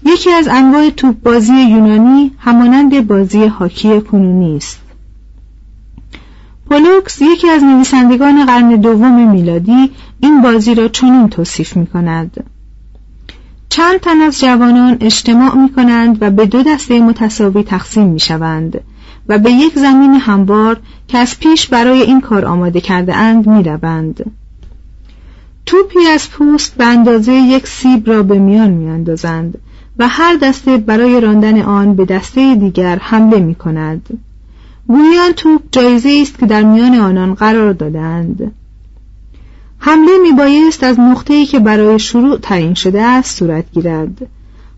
یکی 0.05 0.31
از 0.31 0.47
انواع 0.47 0.89
توپ 0.89 1.15
بازی 1.23 1.53
یونانی 1.53 2.31
همانند 2.39 3.07
بازی 3.07 3.45
هاکی 3.45 4.01
کنونی 4.01 4.57
است 4.57 4.88
پولوکس 6.69 7.21
یکی 7.21 7.49
از 7.49 7.63
نویسندگان 7.63 8.45
قرن 8.45 8.75
دوم 8.75 9.31
میلادی 9.31 9.91
این 10.19 10.41
بازی 10.41 10.75
را 10.75 10.87
چنین 10.87 11.29
توصیف 11.29 11.77
می 11.77 11.87
کند 11.87 12.43
چند 13.69 13.99
تن 13.99 14.21
از 14.21 14.39
جوانان 14.39 14.97
اجتماع 15.01 15.57
می 15.57 15.73
کنند 15.73 16.17
و 16.21 16.31
به 16.31 16.45
دو 16.45 16.63
دسته 16.63 16.99
متساوی 16.99 17.63
تقسیم 17.63 18.07
می 18.07 18.19
شوند 18.19 18.81
و 19.27 19.37
به 19.37 19.51
یک 19.51 19.79
زمین 19.79 20.13
هموار 20.13 20.79
که 21.07 21.17
از 21.17 21.39
پیش 21.39 21.67
برای 21.67 22.01
این 22.01 22.21
کار 22.21 22.45
آماده 22.45 22.81
کرده 22.81 23.15
اند 23.15 23.47
می 23.47 23.63
روند. 23.63 24.31
توپی 25.65 26.07
از 26.07 26.29
پوست 26.29 26.75
به 26.75 26.85
اندازه 26.85 27.33
یک 27.33 27.67
سیب 27.67 28.09
را 28.09 28.23
به 28.23 28.39
میان 28.39 28.69
میاندازند 28.69 29.57
و 29.99 30.07
هر 30.07 30.35
دسته 30.35 30.77
برای 30.77 31.21
راندن 31.21 31.61
آن 31.61 31.95
به 31.95 32.05
دسته 32.05 32.55
دیگر 32.55 32.97
حمله 33.01 33.39
می 33.39 33.55
کند. 33.55 34.28
گویان 34.89 35.31
توپ 35.31 35.61
جایزه 35.71 36.19
است 36.21 36.39
که 36.39 36.45
در 36.45 36.63
میان 36.63 36.95
آنان 36.95 37.33
قرار 37.33 37.73
دادند. 37.73 38.51
حمله 39.77 40.11
می 40.23 40.31
بایست 40.31 40.83
از 40.83 40.99
نقطه‌ای 40.99 41.45
که 41.45 41.59
برای 41.59 41.99
شروع 41.99 42.37
تعیین 42.37 42.73
شده 42.73 43.01
است 43.01 43.37
صورت 43.37 43.65
گیرد. 43.71 44.27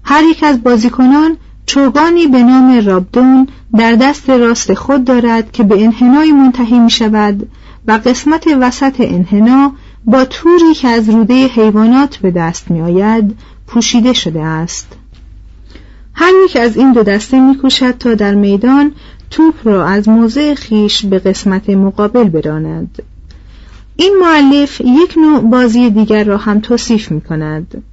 هر 0.03 0.23
یک 0.23 0.43
از 0.43 0.63
بازیکنان 0.63 1.37
چوگانی 1.65 2.27
به 2.27 2.43
نام 2.43 2.85
رابدون 2.85 3.47
در 3.77 3.95
دست 3.95 4.29
راست 4.29 4.73
خود 4.73 5.03
دارد 5.03 5.51
که 5.51 5.63
به 5.63 5.83
انحنای 5.83 6.31
منتهی 6.31 6.79
می 6.79 6.89
شود 6.89 7.49
و 7.87 7.91
قسمت 8.05 8.47
وسط 8.61 8.95
انحنا 8.99 9.73
با 10.05 10.25
توری 10.25 10.73
که 10.73 10.87
از 10.87 11.09
روده 11.09 11.47
حیوانات 11.47 12.17
به 12.17 12.31
دست 12.31 12.71
می 12.71 12.81
آید 12.81 13.37
پوشیده 13.67 14.13
شده 14.13 14.43
است 14.43 14.87
هر 16.13 16.31
یک 16.45 16.55
از 16.55 16.77
این 16.77 16.93
دو 16.93 17.03
دسته 17.03 17.39
میکوشد 17.39 17.97
تا 17.97 18.13
در 18.13 18.35
میدان 18.35 18.91
توپ 19.31 19.55
را 19.63 19.85
از 19.85 20.09
موضع 20.09 20.53
خیش 20.53 21.05
به 21.05 21.19
قسمت 21.19 21.69
مقابل 21.69 22.23
براند 22.23 23.03
این 23.95 24.17
معلف 24.21 24.81
یک 24.81 25.17
نوع 25.17 25.41
بازی 25.41 25.89
دیگر 25.89 26.23
را 26.23 26.37
هم 26.37 26.59
توصیف 26.59 27.11
می 27.11 27.21
کند 27.21 27.83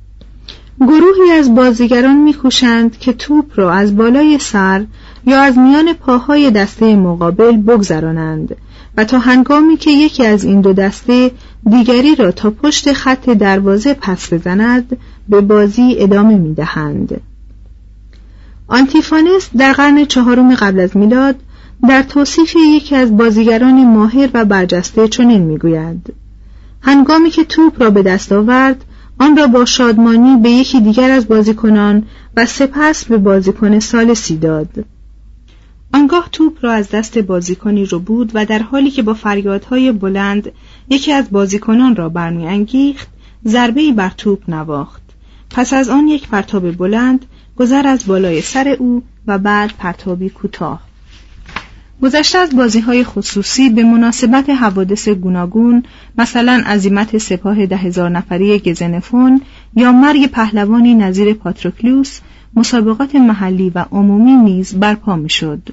گروهی 0.80 1.30
از 1.38 1.54
بازیگران 1.54 2.16
میکوشند 2.16 2.98
که 2.98 3.12
توپ 3.12 3.44
را 3.54 3.72
از 3.72 3.96
بالای 3.96 4.38
سر 4.38 4.84
یا 5.26 5.40
از 5.40 5.58
میان 5.58 5.92
پاهای 5.92 6.50
دسته 6.50 6.96
مقابل 6.96 7.56
بگذرانند 7.56 8.56
و 8.96 9.04
تا 9.04 9.18
هنگامی 9.18 9.76
که 9.76 9.90
یکی 9.90 10.26
از 10.26 10.44
این 10.44 10.60
دو 10.60 10.72
دسته 10.72 11.30
دیگری 11.70 12.14
را 12.14 12.32
تا 12.32 12.50
پشت 12.50 12.92
خط 12.92 13.30
دروازه 13.30 13.94
پس 13.94 14.32
بزند 14.32 14.96
به 15.28 15.40
بازی 15.40 15.96
ادامه 15.98 16.34
می‌دهند. 16.34 17.20
آنتیفانس 18.68 19.50
در 19.58 19.72
قرن 19.72 20.04
چهارم 20.04 20.54
قبل 20.54 20.80
از 20.80 20.96
میلاد 20.96 21.36
در 21.88 22.02
توصیف 22.02 22.56
یکی 22.56 22.96
از 22.96 23.16
بازیگران 23.16 23.86
ماهر 23.86 24.30
و 24.34 24.44
برجسته 24.44 25.08
چنین 25.08 25.42
می‌گوید. 25.42 26.14
هنگامی 26.80 27.30
که 27.30 27.44
توپ 27.44 27.82
را 27.82 27.90
به 27.90 28.02
دست 28.02 28.32
آورد 28.32 28.84
آن 29.18 29.36
را 29.36 29.46
با 29.46 29.64
شادمانی 29.64 30.36
به 30.36 30.50
یکی 30.50 30.80
دیگر 30.80 31.10
از 31.10 31.28
بازیکنان 31.28 32.06
و 32.36 32.46
سپس 32.46 33.04
به 33.04 33.16
بازیکن 33.16 33.78
سالسی 33.78 34.36
داد. 34.36 34.84
آنگاه 35.94 36.28
توپ 36.32 36.58
را 36.60 36.72
از 36.72 36.88
دست 36.88 37.18
بازیکنی 37.18 37.86
رو 37.86 37.98
بود 37.98 38.30
و 38.34 38.46
در 38.46 38.58
حالی 38.58 38.90
که 38.90 39.02
با 39.02 39.14
فریادهای 39.14 39.92
بلند 39.92 40.52
یکی 40.88 41.12
از 41.12 41.30
بازیکنان 41.30 41.96
را 41.96 42.08
برمیانگیخت 42.08 43.08
ضربهای 43.46 43.92
بر 43.92 44.12
توپ 44.16 44.50
نواخت. 44.50 45.02
پس 45.50 45.72
از 45.72 45.88
آن 45.88 46.08
یک 46.08 46.28
پرتاب 46.28 46.70
بلند 46.70 47.26
گذر 47.58 47.86
از 47.86 48.06
بالای 48.06 48.40
سر 48.40 48.68
او 48.68 49.02
و 49.26 49.38
بعد 49.38 49.72
پرتابی 49.78 50.28
کوتاه 50.28 50.80
گذشته 52.02 52.38
از 52.38 52.56
بازی 52.56 52.80
های 52.80 53.04
خصوصی 53.04 53.70
به 53.70 53.82
مناسبت 53.82 54.50
حوادث 54.50 55.08
گوناگون 55.08 55.82
مثلا 56.18 56.62
عزیمت 56.66 57.18
سپاه 57.18 57.66
ده 57.66 57.76
هزار 57.76 58.10
نفری 58.10 58.58
گزنفون 58.58 59.40
یا 59.76 59.92
مرگ 59.92 60.26
پهلوانی 60.26 60.94
نظیر 60.94 61.34
پاتروکلوس 61.34 62.20
مسابقات 62.54 63.14
محلی 63.14 63.70
و 63.74 63.84
عمومی 63.92 64.32
نیز 64.32 64.74
برپا 64.74 65.16
می‌شد. 65.16 65.68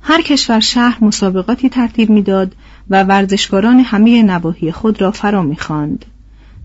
هر 0.00 0.22
کشور 0.22 0.60
شهر 0.60 1.04
مسابقاتی 1.04 1.68
ترتیب 1.68 2.10
می‌داد 2.10 2.54
و 2.90 3.04
ورزشکاران 3.04 3.80
همه 3.80 4.22
نواحی 4.22 4.72
خود 4.72 5.00
را 5.00 5.10
فرا 5.10 5.42
می‌خواند. 5.42 6.04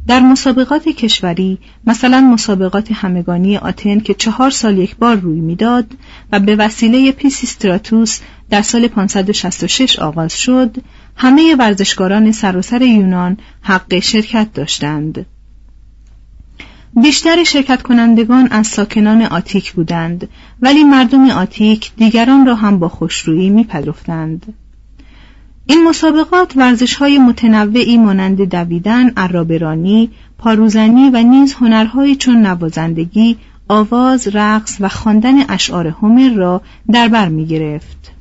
در 0.07 0.19
مسابقات 0.19 0.89
کشوری 0.89 1.57
مثلا 1.87 2.21
مسابقات 2.21 2.91
همگانی 2.91 3.57
آتن 3.57 3.99
که 3.99 4.13
چهار 4.13 4.49
سال 4.49 4.77
یک 4.77 4.95
بار 4.95 5.15
روی 5.15 5.39
می‌داد 5.39 5.85
و 6.31 6.39
به 6.39 6.55
وسیله 6.55 7.11
پیسیستراتوس 7.11 8.19
در 8.49 8.61
سال 8.61 8.87
566 8.87 9.99
آغاز 9.99 10.33
شد 10.41 10.77
همه 11.15 11.55
ورزشکاران 11.55 12.31
سراسر 12.31 12.81
یونان 12.81 13.37
حق 13.61 13.99
شرکت 13.99 14.53
داشتند 14.53 15.25
بیشتر 17.01 17.43
شرکت 17.43 17.81
کنندگان 17.81 18.47
از 18.51 18.67
ساکنان 18.67 19.21
آتیک 19.21 19.73
بودند 19.73 20.29
ولی 20.61 20.83
مردم 20.83 21.29
آتیک 21.29 21.91
دیگران 21.97 22.45
را 22.45 22.55
هم 22.55 22.79
با 22.79 22.89
خوشرویی 22.89 23.49
میپذیرفتند. 23.49 24.53
این 25.67 25.83
مسابقات 25.87 26.57
ورزش 26.57 26.95
های 26.95 27.17
متنوعی 27.17 27.97
مانند 27.97 28.41
دویدن، 28.41 29.09
عرابرانی، 29.17 30.09
پاروزنی 30.37 31.09
و 31.09 31.23
نیز 31.23 31.53
هنرهایی 31.53 32.15
چون 32.15 32.45
نوازندگی، 32.45 33.37
آواز، 33.67 34.27
رقص 34.27 34.77
و 34.79 34.89
خواندن 34.89 35.49
اشعار 35.49 35.87
هومر 35.87 36.29
را 36.29 36.61
در 36.91 37.07
بر 37.07 37.27
می 37.27 37.45
گرفت. 37.45 38.11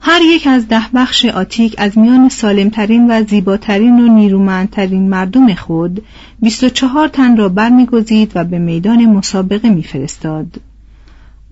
هر 0.00 0.20
یک 0.22 0.46
از 0.46 0.68
ده 0.68 0.82
بخش 0.94 1.24
آتیک 1.24 1.74
از 1.78 1.98
میان 1.98 2.28
سالمترین 2.28 3.10
و 3.10 3.24
زیباترین 3.24 4.00
و 4.00 4.14
نیرومندترین 4.14 5.08
مردم 5.08 5.54
خود 5.54 6.04
24 6.42 7.08
تن 7.08 7.36
را 7.36 7.48
برمیگزید 7.48 8.32
و 8.34 8.44
به 8.44 8.58
میدان 8.58 9.06
مسابقه 9.06 9.70
میفرستاد. 9.70 10.60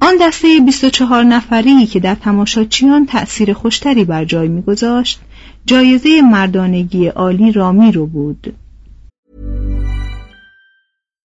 آن 0.04 0.16
دسته 0.20 0.60
24 0.60 1.24
نفری 1.24 1.86
که 1.86 2.00
در 2.00 2.14
تماشاچیان 2.14 3.06
تأثیر 3.06 3.52
خوشتری 3.52 4.04
بر 4.04 4.24
جای 4.24 4.48
میگذاشت 4.48 5.20
جایزه 5.64 6.20
مردانگی 6.20 7.06
عالی 7.06 7.52
را 7.52 7.72
میرو 7.72 8.06
بود. 8.06 8.56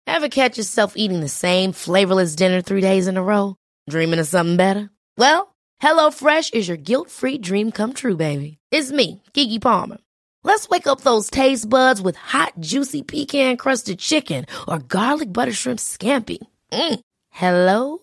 Ever 0.07 0.29
catch 0.29 0.57
yourself 0.57 0.93
eating 0.95 1.21
the 1.21 1.35
same 1.45 1.71
flavorless 1.73 2.35
dinner 2.35 2.61
three 2.61 2.81
days 2.81 3.07
in 3.07 3.17
a 3.17 3.23
row? 3.23 3.55
Dreaming 3.89 4.19
of 4.19 4.27
something 4.27 4.57
better? 4.57 4.89
Well, 5.17 5.41
HelloFresh 5.81 6.53
is 6.53 6.67
your 6.69 6.81
guilt-free 6.89 7.39
dream 7.39 7.71
come 7.71 7.93
true, 7.93 8.17
baby. 8.27 8.57
It's 8.71 8.91
me, 8.99 9.07
Kiki 9.33 9.59
Palmer. 9.59 9.97
Let's 10.49 10.69
wake 10.69 10.87
up 10.87 11.01
those 11.01 11.29
taste 11.29 11.69
buds 11.69 12.01
with 12.05 12.17
hot, 12.33 12.53
juicy 12.71 13.01
pecan-crusted 13.11 13.97
chicken 13.99 14.45
or 14.69 14.77
garlic 14.95 15.29
butter 15.37 15.55
shrimp 15.61 15.79
scampi. 15.79 16.39
Mm. 16.71 16.99
Hello 17.41 18.02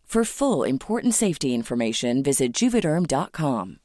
For 0.15 0.25
full 0.25 0.63
important 0.63 1.13
safety 1.13 1.49
information, 1.59 2.21
visit 2.21 2.49
juvederm.com. 2.59 3.77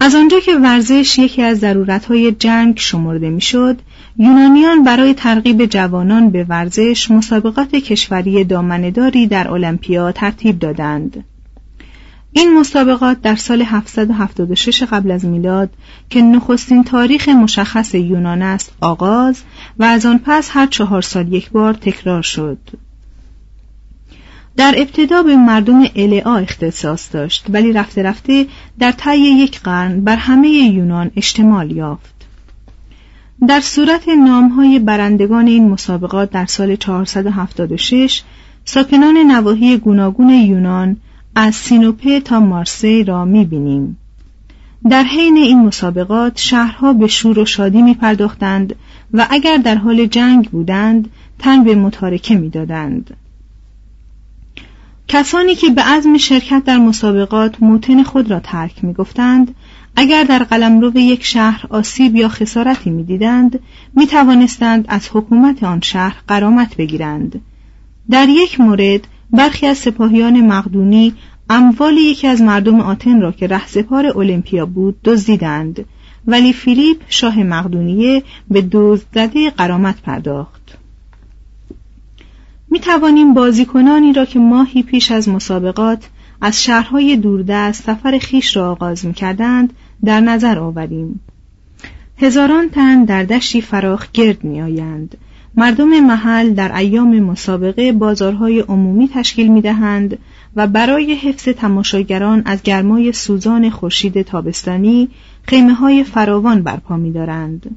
از 0.00 0.14
آنجا 0.14 0.40
که 0.40 0.56
ورزش 0.56 1.18
یکی 1.18 1.42
از 1.42 1.58
ضرورتهای 1.58 2.32
جنگ 2.32 2.78
شمرده 2.78 3.30
می‌شد، 3.30 3.78
یونانیان 4.16 4.84
برای 4.84 5.14
ترغیب 5.14 5.66
جوانان 5.66 6.30
به 6.30 6.44
ورزش 6.44 7.10
مسابقات 7.10 7.74
کشوری 7.74 8.44
دامنهداری 8.44 9.26
در 9.26 9.48
المپیا 9.48 10.12
ترتیب 10.12 10.58
دادند. 10.58 11.24
این 12.32 12.58
مسابقات 12.58 13.20
در 13.20 13.36
سال 13.36 13.62
776 13.62 14.82
قبل 14.82 15.10
از 15.10 15.24
میلاد 15.24 15.70
که 16.10 16.22
نخستین 16.22 16.84
تاریخ 16.84 17.28
مشخص 17.28 17.94
یونان 17.94 18.42
است 18.42 18.72
آغاز 18.80 19.42
و 19.78 19.84
از 19.84 20.06
آن 20.06 20.20
پس 20.24 20.50
هر 20.52 20.66
چهار 20.66 21.02
سال 21.02 21.32
یک 21.32 21.50
بار 21.50 21.74
تکرار 21.74 22.22
شد. 22.22 22.58
در 24.56 24.74
ابتدا 24.76 25.22
به 25.22 25.36
مردم 25.36 25.84
العا 25.96 26.36
اختصاص 26.36 27.14
داشت 27.14 27.46
ولی 27.48 27.72
رفته 27.72 28.02
رفته 28.02 28.46
در 28.78 28.92
طی 28.92 29.18
یک 29.18 29.60
قرن 29.60 30.00
بر 30.00 30.16
همه 30.16 30.48
یونان 30.48 31.10
اشتمال 31.16 31.70
یافت. 31.70 32.14
در 33.48 33.60
صورت 33.60 34.08
نامهای 34.08 34.78
برندگان 34.78 35.46
این 35.46 35.68
مسابقات 35.68 36.30
در 36.30 36.46
سال 36.46 36.76
476 36.76 38.22
ساکنان 38.64 39.16
نواحی 39.16 39.78
گوناگون 39.78 40.30
یونان 40.30 40.96
از 41.34 41.54
سینوپه 41.54 42.20
تا 42.20 42.40
مارسی 42.40 43.04
را 43.04 43.24
می‌بینیم. 43.24 43.96
در 44.90 45.02
حین 45.02 45.36
این 45.36 45.66
مسابقات 45.66 46.38
شهرها 46.38 46.92
به 46.92 47.06
شور 47.06 47.38
و 47.38 47.44
شادی 47.44 47.82
می 47.82 47.94
پرداختند 47.94 48.74
و 49.12 49.26
اگر 49.30 49.56
در 49.56 49.74
حال 49.74 50.06
جنگ 50.06 50.48
بودند 50.48 51.10
تن 51.38 51.64
به 51.64 51.74
متارکه 51.74 52.34
می‌دادند. 52.34 53.16
کسانی 55.08 55.54
که 55.54 55.70
به 55.70 55.82
عزم 55.82 56.16
شرکت 56.16 56.64
در 56.64 56.78
مسابقات 56.78 57.62
موتن 57.62 58.02
خود 58.02 58.30
را 58.30 58.40
ترک 58.40 58.84
می 58.84 58.92
گفتند 58.92 59.54
اگر 59.96 60.24
در 60.24 60.38
قلمرو 60.38 60.98
یک 60.98 61.24
شهر 61.24 61.66
آسیب 61.70 62.16
یا 62.16 62.28
خسارتی 62.28 62.90
می‌دیدند 62.90 63.60
می 63.96 64.06
توانستند 64.06 64.84
از 64.88 65.08
حکومت 65.12 65.64
آن 65.64 65.80
شهر 65.80 66.16
قرامت 66.28 66.76
بگیرند 66.76 67.40
در 68.10 68.28
یک 68.28 68.60
مورد 68.60 69.06
برخی 69.32 69.66
از 69.66 69.78
سپاهیان 69.78 70.40
مقدونی 70.40 71.14
اموال 71.50 71.96
یکی 71.96 72.26
از 72.26 72.42
مردم 72.42 72.80
آتن 72.80 73.20
را 73.20 73.32
که 73.32 73.46
رهسپار 73.46 74.06
المپیا 74.18 74.66
بود 74.66 75.02
دزدیدند. 75.02 75.84
ولی 76.26 76.52
فیلیپ 76.52 77.00
شاه 77.08 77.42
مقدونیه 77.42 78.22
به 78.50 78.68
دزد 78.72 79.06
زده 79.14 79.50
قرامت 79.50 80.02
پرداخت. 80.02 80.78
می 82.70 82.80
توانیم 82.80 83.34
بازیکنانی 83.34 84.12
را 84.12 84.24
که 84.24 84.38
ماهی 84.38 84.82
پیش 84.82 85.10
از 85.10 85.28
مسابقات 85.28 86.08
از 86.40 86.64
شهرهای 86.64 87.16
دوردست 87.16 87.82
سفر 87.82 88.18
خیش 88.18 88.56
را 88.56 88.70
آغاز 88.70 89.06
می 89.06 89.14
کردند 89.14 89.72
در 90.04 90.20
نظر 90.20 90.58
آوریم. 90.58 91.20
هزاران 92.16 92.68
تن 92.68 93.04
در 93.04 93.24
دشتی 93.24 93.60
فراخ 93.60 94.12
گرد 94.12 94.44
می 94.44 94.62
آیند. 94.62 95.16
مردم 95.56 96.00
محل 96.00 96.54
در 96.54 96.76
ایام 96.76 97.20
مسابقه 97.20 97.92
بازارهای 97.92 98.60
عمومی 98.60 99.08
تشکیل 99.14 99.48
می 99.48 99.60
دهند 99.60 100.18
و 100.56 100.66
برای 100.66 101.14
حفظ 101.14 101.48
تماشاگران 101.48 102.42
از 102.44 102.62
گرمای 102.62 103.12
سوزان 103.12 103.70
خورشید 103.70 104.22
تابستانی 104.22 105.08
خیمه 105.42 105.74
های 105.74 106.04
فراوان 106.04 106.62
برپا 106.62 106.96
می 106.96 107.12
دارند. 107.12 107.76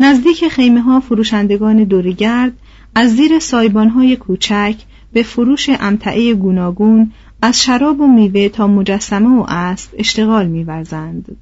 نزدیک 0.00 0.48
خیمه 0.48 0.80
ها 0.80 1.00
فروشندگان 1.00 1.84
دوریگرد 1.84 2.52
از 2.94 3.16
زیر 3.16 3.38
سایبانهای 3.38 4.16
کوچک 4.16 4.74
به 5.12 5.22
فروش 5.22 5.68
امتعه 5.80 6.34
گوناگون 6.34 7.12
از 7.42 7.62
شراب 7.62 8.00
و 8.00 8.06
میوه 8.06 8.48
تا 8.48 8.66
مجسمه 8.66 9.40
و 9.40 9.44
اسب 9.48 9.90
اشتغال 9.98 10.46
میورزند 10.46 11.36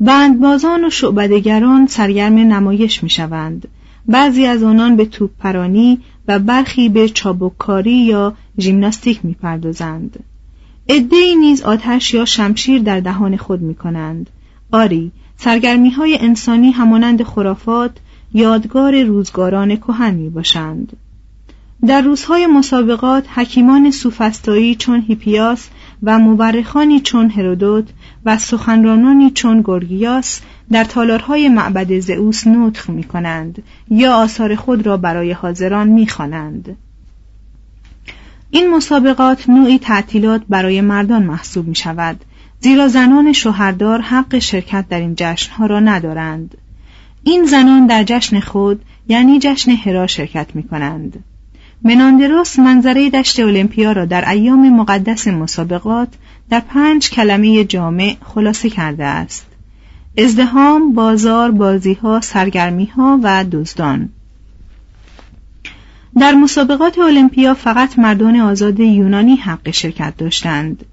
بندبازان 0.00 0.84
و 0.84 0.90
شعبدگران 0.90 1.86
سرگرم 1.86 2.34
نمایش 2.34 3.02
می‌شوند 3.02 3.68
بعضی 4.06 4.46
از 4.46 4.62
آنان 4.62 4.96
به 4.96 5.04
توپ 5.04 5.30
پرانی 5.38 5.98
و 6.28 6.38
برخی 6.38 6.88
به 6.88 7.08
چابککاری 7.08 7.96
یا 7.96 8.34
ژیمناستیک 8.58 9.24
می‌پردازند 9.24 10.24
عدهای 10.88 11.36
نیز 11.36 11.62
آتش 11.62 12.14
یا 12.14 12.24
شمشیر 12.24 12.82
در 12.82 13.00
دهان 13.00 13.36
خود 13.36 13.60
می‌کنند 13.60 14.30
آری 14.72 15.12
سرگرمی 15.36 15.90
های 15.90 16.18
انسانی 16.18 16.70
همانند 16.70 17.22
خرافات 17.22 17.96
یادگار 18.34 19.02
روزگاران 19.02 19.76
کهن 19.76 20.14
می 20.14 20.28
باشند. 20.28 20.96
در 21.86 22.00
روزهای 22.00 22.46
مسابقات 22.46 23.24
حکیمان 23.34 23.90
سوفستایی 23.90 24.74
چون 24.74 25.00
هیپیاس 25.00 25.68
و 26.02 26.18
مورخانی 26.18 27.00
چون 27.00 27.30
هرودوت 27.30 27.84
و 28.24 28.38
سخنرانانی 28.38 29.30
چون 29.30 29.60
گورگیاس 29.62 30.40
در 30.70 30.84
تالارهای 30.84 31.48
معبد 31.48 31.98
زئوس 31.98 32.46
نطخ 32.46 32.90
می 32.90 33.04
کنند 33.04 33.62
یا 33.90 34.14
آثار 34.14 34.54
خود 34.54 34.86
را 34.86 34.96
برای 34.96 35.32
حاضران 35.32 35.88
می 35.88 36.06
خوانند. 36.06 36.76
این 38.50 38.70
مسابقات 38.70 39.48
نوعی 39.48 39.78
تعطیلات 39.78 40.42
برای 40.48 40.80
مردان 40.80 41.22
محسوب 41.22 41.68
می 41.68 41.74
شود 41.74 42.24
زیرا 42.60 42.88
زنان 42.88 43.32
شوهردار 43.32 44.00
حق 44.00 44.38
شرکت 44.38 44.88
در 44.88 45.00
این 45.00 45.14
جشنها 45.16 45.66
را 45.66 45.80
ندارند 45.80 46.58
این 47.22 47.44
زنان 47.44 47.86
در 47.86 48.04
جشن 48.04 48.40
خود 48.40 48.82
یعنی 49.08 49.38
جشن 49.38 49.70
هرا 49.70 50.06
شرکت 50.06 50.46
می 50.54 50.62
کنند. 50.62 51.24
مناندروس 51.84 52.58
منظره 52.58 53.10
دشت 53.10 53.40
المپیا 53.40 53.92
را 53.92 54.04
در 54.04 54.30
ایام 54.30 54.76
مقدس 54.76 55.28
مسابقات 55.28 56.08
در 56.50 56.60
پنج 56.60 57.10
کلمه 57.10 57.64
جامع 57.64 58.16
خلاصه 58.24 58.70
کرده 58.70 59.04
است. 59.04 59.46
ازدهام، 60.18 60.92
بازار، 60.92 61.50
بازیها، 61.50 62.20
سرگرمیها 62.20 63.20
و 63.22 63.44
دزدان. 63.44 64.08
در 66.18 66.32
مسابقات 66.32 66.98
المپیا 66.98 67.54
فقط 67.54 67.98
مردان 67.98 68.36
آزاد 68.36 68.80
یونانی 68.80 69.36
حق 69.36 69.70
شرکت 69.70 70.16
داشتند. 70.16 70.84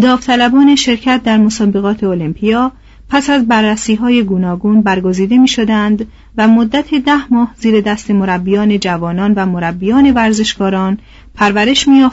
داوطلبان 0.00 0.76
شرکت 0.76 1.22
در 1.22 1.38
مسابقات 1.38 2.04
المپیا 2.04 2.72
پس 3.08 3.30
از 3.30 3.48
بررسی 3.48 3.94
های 3.94 4.22
گوناگون 4.22 4.82
برگزیده 4.82 5.38
می 5.38 5.48
شدند 5.48 6.06
و 6.36 6.48
مدت 6.48 6.94
ده 6.94 7.32
ماه 7.32 7.54
زیر 7.56 7.80
دست 7.80 8.10
مربیان 8.10 8.78
جوانان 8.78 9.34
و 9.34 9.46
مربیان 9.46 10.10
ورزشکاران 10.10 10.98
پرورش 11.34 11.88
می 11.88 12.08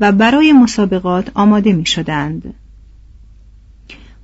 و 0.00 0.12
برای 0.12 0.52
مسابقات 0.52 1.30
آماده 1.34 1.72
می 1.72 1.86
شدند. 1.86 2.54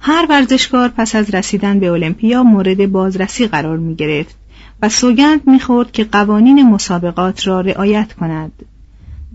هر 0.09 0.27
ورزشکار 0.29 0.89
پس 0.89 1.15
از 1.15 1.35
رسیدن 1.35 1.79
به 1.79 1.91
المپیا 1.91 2.43
مورد 2.43 2.93
بازرسی 2.93 3.47
قرار 3.47 3.77
می 3.77 3.95
گرفت 3.95 4.37
و 4.83 4.89
سوگند 4.89 5.49
می 5.49 5.61
خورد 5.61 5.93
که 5.93 6.05
قوانین 6.05 6.71
مسابقات 6.71 7.47
را 7.47 7.61
رعایت 7.61 8.13
کند. 8.13 8.53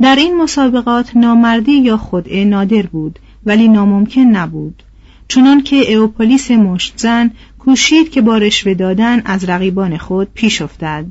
در 0.02 0.16
این 0.16 0.38
مسابقات 0.38 1.16
نامردی 1.16 1.72
یا 1.72 1.98
خودعه 1.98 2.46
نادر 2.46 2.82
بود 2.82 3.20
ولی 3.46 3.68
ناممکن 3.68 4.22
نبود. 4.22 4.84
چنان 5.28 5.62
که 5.62 5.94
اوپولیس 5.94 6.52
مشتزن 6.52 7.32
کوشید 7.60 8.12
که 8.12 8.22
با 8.22 8.38
رشوه 8.38 8.74
دادن 8.74 9.22
از 9.26 9.50
رقیبان 9.50 9.98
خود 9.98 10.28
پیش 10.34 10.62
افتد 10.62 11.06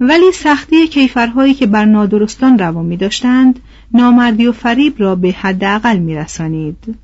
ولی 0.00 0.32
سختی 0.32 0.88
کیفرهایی 0.88 1.54
که 1.54 1.66
بر 1.66 1.84
نادرستان 1.84 2.58
روا 2.58 2.82
می 2.82 2.96
داشتند 2.96 3.60
نامردی 3.94 4.46
و 4.46 4.52
فریب 4.52 4.94
را 4.98 5.14
به 5.14 5.32
حداقل 5.32 5.98
می 5.98 6.14
رسانید. 6.14 6.96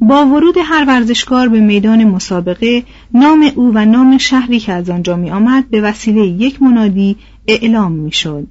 با 0.00 0.26
ورود 0.26 0.54
هر 0.64 0.84
ورزشکار 0.88 1.48
به 1.48 1.60
میدان 1.60 2.04
مسابقه 2.04 2.84
نام 3.14 3.50
او 3.54 3.72
و 3.74 3.84
نام 3.84 4.18
شهری 4.18 4.60
که 4.60 4.72
از 4.72 4.90
آنجا 4.90 5.16
می 5.16 5.30
آمد 5.30 5.70
به 5.70 5.80
وسیله 5.80 6.26
یک 6.26 6.62
منادی 6.62 7.16
اعلام 7.46 7.92
می 7.92 8.12
شد. 8.12 8.46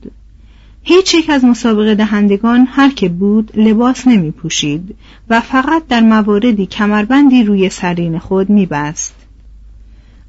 هیچ 0.84 1.14
یک 1.14 1.30
از 1.30 1.46
مسابقه 1.46 1.96
دهندگان 1.96 2.68
هر 2.72 2.90
که 2.90 3.10
بود 3.10 3.52
لباس 3.56 4.08
نمی 4.08 4.32
پوشید 4.32 4.96
و 5.30 5.42
فقط 5.42 5.88
در 5.88 6.02
مواردی 6.02 6.66
کمربندی 6.66 7.44
روی 7.44 7.70
سرین 7.70 8.20
خود 8.20 8.50
می 8.50 8.66
بست. 8.66 9.16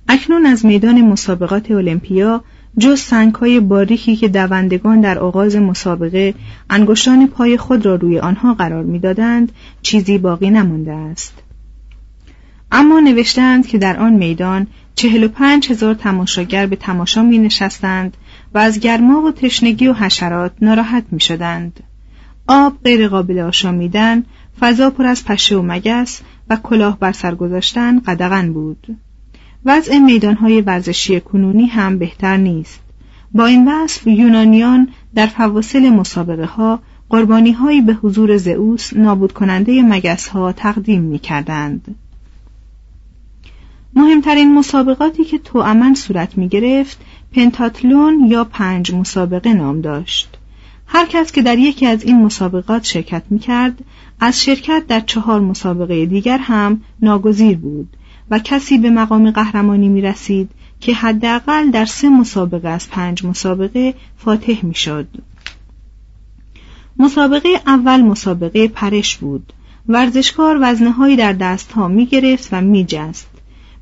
اکنون 0.08 0.46
از 0.46 0.66
میدان 0.66 1.00
مسابقات 1.00 1.70
المپیا 1.70 2.44
جز 2.78 3.00
سنگهای 3.00 3.60
باریکی 3.60 4.16
که 4.16 4.28
دوندگان 4.28 5.00
در 5.00 5.18
آغاز 5.18 5.56
مسابقه 5.56 6.34
انگشتان 6.70 7.26
پای 7.26 7.56
خود 7.56 7.86
را 7.86 7.94
روی 7.94 8.18
آنها 8.18 8.54
قرار 8.54 8.84
می‌دادند 8.84 9.52
چیزی 9.82 10.18
باقی 10.18 10.50
نمانده 10.50 10.92
است 10.92 11.34
اما 12.72 13.00
نوشتند 13.00 13.66
که 13.66 13.78
در 13.78 13.96
آن 13.96 14.12
میدان 14.12 14.66
چهل 14.94 15.24
و 15.24 15.28
پنج 15.28 15.70
هزار 15.70 15.94
تماشاگر 15.94 16.66
به 16.66 16.76
تماشا 16.76 17.22
می 17.22 17.38
نشستند 17.38 18.16
و 18.54 18.58
از 18.58 18.80
گرما 18.80 19.22
و 19.22 19.32
تشنگی 19.32 19.86
و 19.86 19.92
حشرات 19.92 20.52
ناراحت 20.60 21.04
می 21.10 21.20
شدند. 21.20 21.80
آب 22.48 22.78
غیر 22.84 23.08
قابل 23.08 23.38
آشامیدن، 23.38 24.24
فضا 24.60 24.90
پر 24.90 25.06
از 25.06 25.24
پشه 25.24 25.56
و 25.56 25.62
مگس 25.62 26.20
و 26.50 26.56
کلاه 26.56 26.98
بر 26.98 27.12
سر 27.12 27.34
گذاشتن 27.34 27.98
قدغن 27.98 28.52
بود. 28.52 28.96
وضع 29.68 29.98
میدانهای 29.98 30.60
ورزشی 30.60 31.20
کنونی 31.20 31.66
هم 31.66 31.98
بهتر 31.98 32.36
نیست. 32.36 32.80
با 33.32 33.46
این 33.46 33.68
وصف 33.68 34.06
یونانیان 34.06 34.88
در 35.14 35.26
فواصل 35.26 35.88
مسابقه 35.88 36.44
ها 36.44 36.80
قربانی 37.08 37.52
هایی 37.52 37.80
به 37.80 37.92
حضور 37.92 38.36
زئوس 38.36 38.92
نابود 38.96 39.32
کننده 39.32 39.82
مگس 39.82 40.28
ها 40.28 40.52
تقدیم 40.52 41.02
می 41.02 41.18
کردند. 41.18 41.94
مهمترین 43.94 44.54
مسابقاتی 44.54 45.24
که 45.24 45.38
توأمن 45.38 45.94
صورت 45.94 46.38
می 46.38 46.48
گرفت 46.48 46.98
پنتاتلون 47.32 48.26
یا 48.28 48.44
پنج 48.44 48.94
مسابقه 48.94 49.54
نام 49.54 49.80
داشت. 49.80 50.38
هر 50.86 51.06
کس 51.06 51.32
که 51.32 51.42
در 51.42 51.58
یکی 51.58 51.86
از 51.86 52.02
این 52.02 52.22
مسابقات 52.22 52.84
شرکت 52.84 53.22
می 53.30 53.38
کرد 53.38 53.84
از 54.20 54.42
شرکت 54.42 54.82
در 54.88 55.00
چهار 55.00 55.40
مسابقه 55.40 56.06
دیگر 56.06 56.38
هم 56.38 56.80
ناگزیر 57.02 57.56
بود 57.56 57.96
و 58.30 58.38
کسی 58.38 58.78
به 58.78 58.90
مقام 58.90 59.30
قهرمانی 59.30 59.88
می 59.88 60.00
رسید 60.00 60.50
که 60.80 60.94
حداقل 60.94 61.70
در 61.70 61.84
سه 61.84 62.08
مسابقه 62.08 62.68
از 62.68 62.90
پنج 62.90 63.24
مسابقه 63.24 63.94
فاتح 64.16 64.56
می 64.62 64.74
شد. 64.74 65.08
مسابقه 66.98 67.48
اول 67.66 68.02
مسابقه 68.02 68.68
پرش 68.68 69.16
بود. 69.16 69.52
ورزشکار 69.88 70.58
وزنهایی 70.60 71.16
در 71.16 71.32
دستها 71.32 71.88
می 71.88 72.06
گرفت 72.06 72.48
و 72.52 72.60
می 72.60 72.84
جست. 72.84 73.28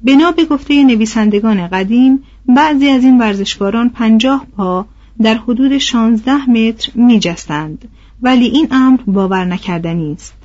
بنا 0.02 0.32
به 0.32 0.44
گفته 0.44 0.84
نویسندگان 0.84 1.68
قدیم 1.68 2.22
بعضی 2.48 2.88
از 2.88 3.04
این 3.04 3.18
ورزشکاران 3.18 3.88
پنجاه 3.88 4.46
پا 4.56 4.86
در 5.22 5.34
حدود 5.34 5.78
شانزده 5.78 6.50
متر 6.50 6.92
می 6.94 7.18
جستند 7.18 7.88
ولی 8.22 8.44
این 8.44 8.68
امر 8.70 9.00
باور 9.06 9.44
نکردنی 9.44 10.12
است. 10.12 10.35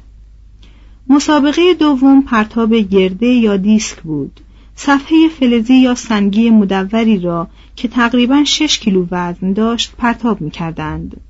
مسابقه 1.11 1.73
دوم 1.73 2.21
پرتاب 2.21 2.75
گرده 2.75 3.27
یا 3.27 3.57
دیسک 3.57 4.01
بود. 4.01 4.39
صفحه 4.75 5.29
فلزی 5.39 5.73
یا 5.73 5.95
سنگی 5.95 6.49
مدوری 6.49 7.19
را 7.19 7.47
که 7.75 7.87
تقریبا 7.87 8.43
6 8.43 8.79
کیلو 8.79 9.05
وزن 9.11 9.53
داشت 9.53 9.93
پرتاب 9.97 10.41
می 10.41 10.51
کردند. 10.51 11.21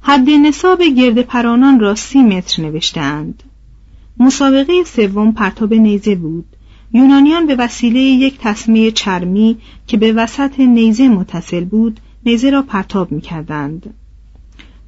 حد 0.00 0.30
نصاب 0.30 0.82
گرد 0.82 1.22
پرانان 1.22 1.80
را 1.80 1.94
سی 1.94 2.22
متر 2.22 2.62
نوشتند. 2.62 3.42
مسابقه 4.18 4.84
سوم 4.84 5.32
پرتاب 5.32 5.74
نیزه 5.74 6.14
بود. 6.14 6.46
یونانیان 6.92 7.46
به 7.46 7.54
وسیله 7.54 8.00
یک 8.00 8.38
تصمیه 8.38 8.90
چرمی 8.90 9.56
که 9.86 9.96
به 9.96 10.12
وسط 10.12 10.60
نیزه 10.60 11.08
متصل 11.08 11.64
بود 11.64 12.00
نیزه 12.26 12.50
را 12.50 12.62
پرتاب 12.62 13.12
می 13.12 13.20
کردند. 13.20 13.94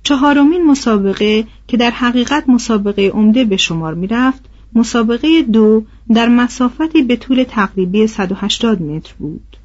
چهارمین 0.02 0.66
مسابقه 0.66 1.44
که 1.68 1.76
در 1.76 1.90
حقیقت 1.90 2.48
مسابقه 2.48 3.08
عمده 3.08 3.44
به 3.44 3.56
شمار 3.56 3.94
می 3.94 4.06
رفت 4.06 4.44
مسابقه 4.74 5.42
دو 5.42 5.84
در 6.14 6.28
مسافتی 6.28 7.02
به 7.02 7.16
طول 7.16 7.44
تقریبی 7.44 8.06
180 8.06 8.82
متر 8.82 9.14
بود. 9.18 9.56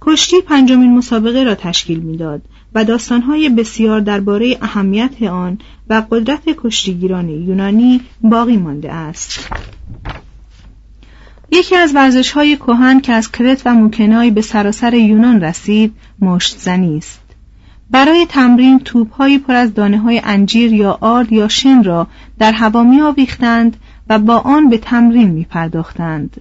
کشتی 0.00 0.36
پنجمین 0.40 0.96
مسابقه 0.96 1.44
را 1.44 1.54
تشکیل 1.54 1.98
می‌داد 1.98 2.42
و 2.74 2.84
داستانهای 2.84 3.48
بسیار 3.48 4.00
درباره 4.00 4.58
اهمیت 4.62 5.22
آن 5.22 5.58
و 5.88 6.02
قدرت 6.10 6.42
کشتیگیران 6.46 7.28
یونانی 7.28 8.00
باقی 8.20 8.56
مانده 8.56 8.92
است. 8.92 9.48
یکی 11.50 11.76
از 11.76 11.94
ورزش 11.94 12.30
های 12.30 12.56
کوهن 12.56 13.00
که 13.00 13.12
از 13.12 13.32
کرت 13.32 13.62
و 13.66 13.74
موکنای 13.74 14.30
به 14.30 14.42
سراسر 14.42 14.94
یونان 14.94 15.40
رسید 15.40 15.94
مشت 16.20 16.58
زنی 16.58 16.96
است. 16.96 17.25
برای 17.90 18.26
تمرین 18.28 18.78
توپهایی 18.78 19.38
پر 19.38 19.54
از 19.54 19.74
دانه 19.74 19.98
های 19.98 20.20
انجیر 20.24 20.72
یا 20.72 20.98
آرد 21.00 21.32
یا 21.32 21.48
شن 21.48 21.82
را 21.82 22.06
در 22.38 22.52
هوا 22.52 22.82
می 22.82 23.00
آویختند 23.00 23.76
و 24.08 24.18
با 24.18 24.38
آن 24.38 24.68
به 24.68 24.78
تمرین 24.78 25.30
می 25.30 25.44
پرداختند. 25.44 26.36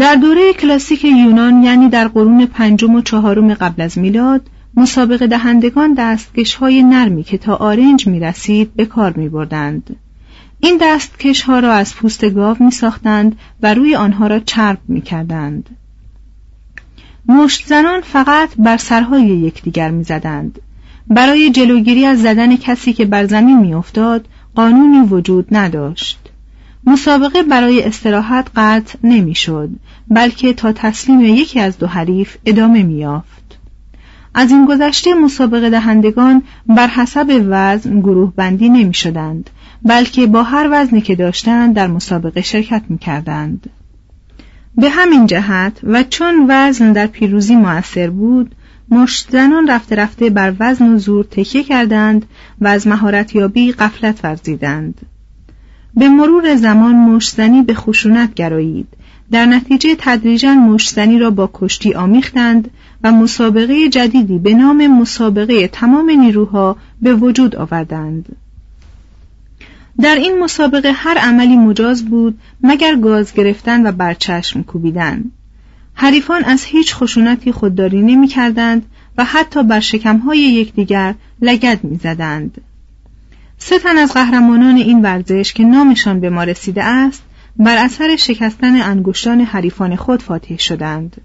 در 0.00 0.14
دوره 0.14 0.52
کلاسیک 0.52 1.04
یونان 1.04 1.62
یعنی 1.62 1.88
در 1.88 2.08
قرون 2.08 2.46
پنجم 2.46 2.94
و 2.94 3.00
چهارم 3.00 3.54
قبل 3.54 3.82
از 3.82 3.98
میلاد 3.98 4.42
مسابقه 4.76 5.26
دهندگان 5.26 5.94
دستکش 5.94 6.54
های 6.54 6.82
نرمی 6.82 7.22
که 7.22 7.38
تا 7.38 7.54
آرنج 7.54 8.06
می 8.06 8.20
رسید 8.20 8.74
به 8.74 8.86
کار 8.86 9.12
می 9.12 9.28
بردند. 9.28 9.96
این 10.60 10.78
دستکش 10.82 11.42
ها 11.42 11.58
را 11.58 11.72
از 11.72 11.94
پوست 11.94 12.30
گاو 12.30 12.56
می 12.60 12.70
ساختند 12.70 13.38
و 13.62 13.74
روی 13.74 13.96
آنها 13.96 14.26
را 14.26 14.38
چرب 14.38 14.78
می 14.88 15.00
کردند. 15.00 15.70
مشت 17.28 17.66
زنان 17.66 18.00
فقط 18.00 18.48
بر 18.58 18.76
سرهای 18.76 19.26
یکدیگر 19.26 19.90
می 19.90 20.04
زدند. 20.04 20.58
برای 21.08 21.50
جلوگیری 21.50 22.06
از 22.06 22.22
زدن 22.22 22.56
کسی 22.56 22.92
که 22.92 23.04
بر 23.04 23.26
زمین 23.26 23.58
می 23.58 23.74
افتاد 23.74 24.28
قانونی 24.54 25.00
وجود 25.08 25.46
نداشت. 25.50 26.18
مسابقه 26.86 27.42
برای 27.42 27.82
استراحت 27.82 28.46
قطع 28.56 28.98
نمی‌شد 29.04 29.70
بلکه 30.08 30.52
تا 30.52 30.72
تسلیم 30.72 31.20
یکی 31.20 31.60
از 31.60 31.78
دو 31.78 31.86
حریف 31.86 32.36
ادامه 32.46 32.82
میافت 32.82 33.58
از 34.34 34.50
این 34.50 34.66
گذشته 34.66 35.14
مسابقه 35.14 35.70
دهندگان 35.70 36.42
بر 36.66 36.86
حسب 36.86 37.42
وزن 37.48 38.00
گروه 38.00 38.32
بندی 38.36 38.68
نمی 38.68 38.94
شدند 38.94 39.50
بلکه 39.82 40.26
با 40.26 40.42
هر 40.42 40.68
وزنی 40.72 41.00
که 41.00 41.14
داشتند 41.14 41.74
در 41.74 41.86
مسابقه 41.86 42.42
شرکت 42.42 42.82
می 42.88 42.98
کردند. 42.98 43.70
به 44.76 44.90
همین 44.90 45.26
جهت 45.26 45.80
و 45.82 46.02
چون 46.02 46.46
وزن 46.48 46.92
در 46.92 47.06
پیروزی 47.06 47.56
موثر 47.56 48.10
بود 48.10 48.54
مشت 48.90 49.30
زنان 49.30 49.70
رفته 49.70 49.96
رفته 49.96 50.30
بر 50.30 50.54
وزن 50.60 50.94
و 50.94 50.98
زور 50.98 51.24
تکیه 51.24 51.62
کردند 51.62 52.26
و 52.60 52.68
از 52.68 52.86
مهارت 52.86 53.34
یابی 53.34 53.72
قفلت 53.72 54.24
ورزیدند. 54.24 55.00
به 55.94 56.08
مرور 56.08 56.56
زمان 56.56 56.94
مشتزنی 56.94 57.62
به 57.62 57.74
خشونت 57.74 58.34
گرایید 58.34 58.88
در 59.30 59.46
نتیجه 59.46 59.94
تدریجا 59.98 60.54
مشتزنی 60.54 61.18
را 61.18 61.30
با 61.30 61.50
کشتی 61.54 61.94
آمیختند 61.94 62.70
و 63.02 63.12
مسابقه 63.12 63.88
جدیدی 63.88 64.38
به 64.38 64.54
نام 64.54 64.86
مسابقه 64.86 65.68
تمام 65.68 66.10
نیروها 66.10 66.76
به 67.02 67.14
وجود 67.14 67.56
آوردند 67.56 68.36
در 70.00 70.14
این 70.14 70.38
مسابقه 70.38 70.92
هر 70.92 71.18
عملی 71.18 71.56
مجاز 71.56 72.04
بود 72.04 72.38
مگر 72.62 72.96
گاز 72.96 73.34
گرفتن 73.34 73.86
و 73.86 73.92
برچشم 73.92 74.62
کوبیدن 74.62 75.24
حریفان 75.94 76.44
از 76.44 76.64
هیچ 76.64 76.94
خشونتی 76.94 77.52
خودداری 77.52 78.02
نمی 78.02 78.28
کردند 78.28 78.86
و 79.18 79.24
حتی 79.24 79.62
بر 79.62 79.80
شکمهای 79.80 80.38
یکدیگر 80.38 81.14
لگد 81.42 81.84
می 81.84 81.96
زدند. 81.96 82.60
سه 83.58 83.78
تن 83.78 83.98
از 83.98 84.12
قهرمانان 84.12 84.76
این 84.76 85.02
ورزش 85.02 85.52
که 85.52 85.64
نامشان 85.64 86.20
به 86.20 86.30
ما 86.30 86.44
رسیده 86.44 86.84
است 86.84 87.22
بر 87.56 87.84
اثر 87.84 88.16
شکستن 88.16 88.80
انگشتان 88.80 89.40
حریفان 89.40 89.96
خود 89.96 90.22
فاتح 90.22 90.56
شدند 90.58 91.16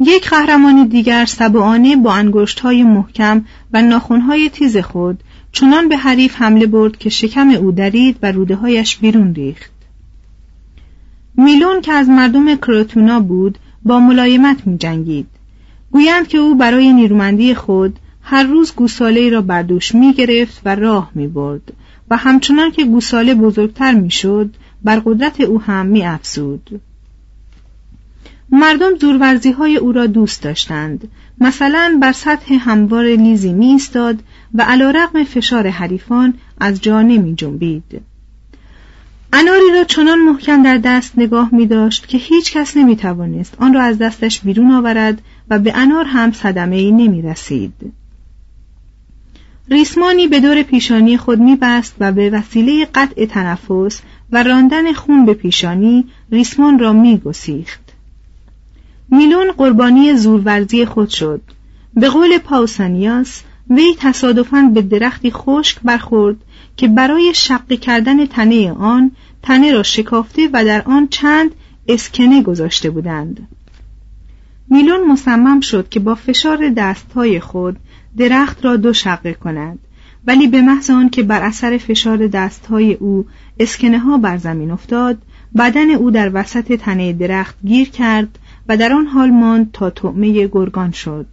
یک 0.00 0.30
قهرمان 0.30 0.86
دیگر 0.86 1.24
سبعانه 1.24 1.96
با 1.96 2.14
انگشتهای 2.14 2.82
محکم 2.82 3.44
و 3.72 3.82
ناخونهای 3.82 4.50
تیز 4.50 4.76
خود 4.76 5.22
چنان 5.52 5.88
به 5.88 5.96
حریف 5.96 6.36
حمله 6.36 6.66
برد 6.66 6.96
که 6.96 7.10
شکم 7.10 7.50
او 7.50 7.72
درید 7.72 8.16
و 8.22 8.32
روده 8.32 8.56
هایش 8.56 8.96
بیرون 8.96 9.34
ریخت 9.34 9.72
میلون 11.36 11.80
که 11.80 11.92
از 11.92 12.08
مردم 12.08 12.56
کروتونا 12.56 13.20
بود 13.20 13.58
با 13.82 14.00
ملایمت 14.00 14.66
می 14.66 14.78
جنگید. 14.78 15.26
گویند 15.90 16.28
که 16.28 16.38
او 16.38 16.54
برای 16.54 16.92
نیرومندی 16.92 17.54
خود 17.54 17.98
هر 18.22 18.44
روز 18.44 18.74
گوساله 18.74 19.30
را 19.30 19.40
بر 19.40 19.62
دوش 19.62 19.94
می 19.94 20.12
گرفت 20.12 20.62
و 20.64 20.74
راه 20.74 21.10
می 21.14 21.28
برد 21.28 21.72
و 22.10 22.16
همچنان 22.16 22.70
که 22.70 22.84
گوساله 22.84 23.34
بزرگتر 23.34 23.94
می 23.94 24.10
شد 24.10 24.54
بر 24.84 25.02
قدرت 25.04 25.40
او 25.40 25.60
هم 25.60 25.86
می 25.86 26.04
افزود. 26.04 26.80
مردم 28.52 28.96
زورورزی 29.00 29.50
های 29.50 29.76
او 29.76 29.92
را 29.92 30.06
دوست 30.06 30.42
داشتند 30.42 31.08
مثلا 31.40 31.98
بر 32.00 32.12
سطح 32.12 32.54
هموار 32.60 33.04
لیزی 33.04 33.52
می 33.52 33.66
ایستاد 33.66 34.22
و 34.54 34.62
علا 34.62 34.90
رقم 34.90 35.24
فشار 35.24 35.68
حریفان 35.68 36.34
از 36.60 36.80
جا 36.80 37.02
نمی 37.02 37.34
جنبید. 37.34 38.02
اناری 39.32 39.70
را 39.74 39.84
چنان 39.84 40.18
محکم 40.18 40.62
در 40.62 40.78
دست 40.78 41.18
نگاه 41.18 41.54
می 41.54 41.66
داشت 41.66 42.08
که 42.08 42.18
هیچ 42.18 42.52
کس 42.52 42.76
نمی 42.76 42.96
توانست 42.96 43.54
آن 43.58 43.74
را 43.74 43.82
از 43.82 43.98
دستش 43.98 44.40
بیرون 44.40 44.70
آورد 44.70 45.22
و 45.50 45.58
به 45.58 45.76
انار 45.76 46.04
هم 46.04 46.32
صدمه 46.32 46.76
ای 46.76 46.92
نمی 46.92 47.22
رسید. 47.22 47.92
ریسمانی 49.68 50.26
به 50.26 50.40
دور 50.40 50.62
پیشانی 50.62 51.16
خود 51.16 51.38
میبست 51.38 51.94
و 52.00 52.12
به 52.12 52.30
وسیله 52.30 52.84
قطع 52.94 53.26
تنفس 53.26 54.02
و 54.32 54.42
راندن 54.42 54.92
خون 54.92 55.24
به 55.24 55.34
پیشانی 55.34 56.04
ریسمان 56.30 56.78
را 56.78 56.92
میگسیخت 56.92 57.81
میلون 59.12 59.52
قربانی 59.56 60.16
زورورزی 60.16 60.84
خود 60.84 61.08
شد. 61.08 61.40
به 61.94 62.08
قول 62.08 62.38
پاوسانیاس 62.38 63.42
وی 63.70 63.94
تصادفاً 63.98 64.70
به 64.74 64.82
درختی 64.82 65.30
خشک 65.30 65.78
برخورد 65.84 66.36
که 66.76 66.88
برای 66.88 67.32
شقی 67.34 67.76
کردن 67.76 68.26
تنه 68.26 68.72
آن 68.72 69.10
تنه 69.42 69.72
را 69.72 69.82
شکافته 69.82 70.48
و 70.52 70.64
در 70.64 70.82
آن 70.82 71.08
چند 71.08 71.50
اسکنه 71.88 72.42
گذاشته 72.42 72.90
بودند. 72.90 73.48
میلون 74.70 75.12
مصمم 75.12 75.60
شد 75.60 75.88
که 75.88 76.00
با 76.00 76.14
فشار 76.14 76.68
دستهای 76.68 77.40
خود 77.40 77.76
درخت 78.16 78.64
را 78.64 78.76
دو 78.76 78.92
شقه 78.92 79.34
کند 79.34 79.78
ولی 80.26 80.46
به 80.46 80.62
محض 80.62 80.90
آن 80.90 81.10
که 81.10 81.22
بر 81.22 81.42
اثر 81.42 81.78
فشار 81.78 82.26
دستهای 82.26 82.94
او 82.94 83.26
اسکنه 83.60 83.98
ها 83.98 84.18
بر 84.18 84.36
زمین 84.36 84.70
افتاد 84.70 85.18
بدن 85.58 85.90
او 85.90 86.10
در 86.10 86.30
وسط 86.34 86.72
تنه 86.72 87.12
درخت 87.12 87.56
گیر 87.66 87.90
کرد 87.90 88.38
و 88.68 88.76
در 88.76 88.92
آن 88.92 89.06
حال 89.06 89.30
ماند 89.30 89.70
تا 89.72 89.90
طعمه 89.90 90.46
گرگان 90.46 90.90
شد. 90.90 91.26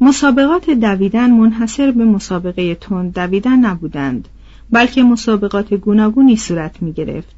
مسابقات 0.00 0.70
دویدن 0.70 1.30
منحصر 1.30 1.90
به 1.90 2.04
مسابقه 2.04 2.74
تند 2.74 3.14
دویدن 3.14 3.56
نبودند 3.56 4.28
بلکه 4.70 5.02
مسابقات 5.02 5.74
گوناگونی 5.74 6.36
صورت 6.36 6.82
می 6.82 6.92
گرفت 6.92 7.34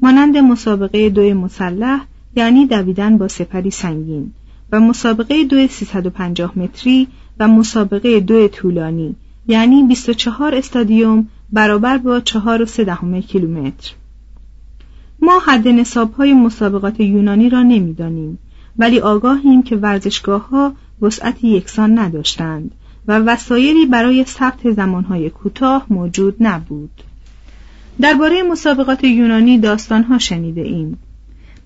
مانند 0.00 0.36
مسابقه 0.36 1.10
دوی 1.10 1.32
مسلح 1.32 2.00
یعنی 2.36 2.66
دویدن 2.66 3.18
با 3.18 3.28
سپری 3.28 3.70
سنگین 3.70 4.32
و 4.72 4.80
مسابقه 4.80 5.44
دو 5.44 5.66
350 5.66 6.58
متری 6.58 7.08
و 7.38 7.48
مسابقه 7.48 8.20
دو 8.20 8.48
طولانی 8.48 9.16
یعنی 9.48 9.82
24 9.82 10.54
استادیوم 10.54 11.28
برابر 11.52 11.98
با 11.98 12.20
4 12.20 12.62
و 12.62 12.66
3 12.66 12.96
کیلومتر. 13.28 13.92
ما 15.22 15.38
حد 15.46 15.68
نصاب 15.68 16.12
های 16.12 16.34
مسابقات 16.34 17.00
یونانی 17.00 17.50
را 17.50 17.62
نمی‌دانیم 17.62 18.38
ولی 18.78 19.00
آگاهیم 19.00 19.62
که 19.62 19.76
ورزشگاه 19.76 20.48
ها 20.48 20.72
وسعتی 21.02 21.48
یکسان 21.48 21.98
نداشتند 21.98 22.70
و 23.08 23.18
وسایلی 23.18 23.86
برای 23.86 24.24
ثبت 24.24 24.70
زمانهای 24.70 25.30
کوتاه 25.30 25.86
موجود 25.90 26.36
نبود. 26.40 27.02
درباره 28.00 28.42
مسابقات 28.42 29.04
یونانی 29.04 29.58
داستانها 29.58 30.18
شنیده 30.18 30.60
ایم. 30.60 30.98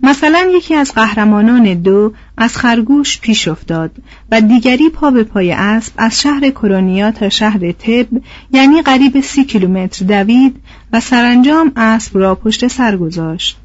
مثلا 0.02 0.50
یکی 0.52 0.74
از 0.74 0.92
قهرمانان 0.94 1.74
دو 1.74 2.12
از 2.36 2.56
خرگوش 2.56 3.20
پیش 3.20 3.48
افتاد 3.48 3.90
و 4.32 4.40
دیگری 4.40 4.88
پا 4.88 5.10
به 5.10 5.24
پای 5.24 5.52
اسب 5.52 5.92
از 5.96 6.20
شهر 6.20 6.50
کرونیا 6.50 7.10
تا 7.10 7.28
شهر 7.28 7.72
تب 7.72 8.08
یعنی 8.52 8.82
قریب 8.82 9.20
سی 9.20 9.44
کیلومتر 9.44 10.04
دوید 10.04 10.56
و 10.92 11.00
سرانجام 11.00 11.72
اسب 11.76 12.18
را 12.18 12.34
پشت 12.34 12.68
سر 12.68 12.96
گذاشت. 12.96 13.58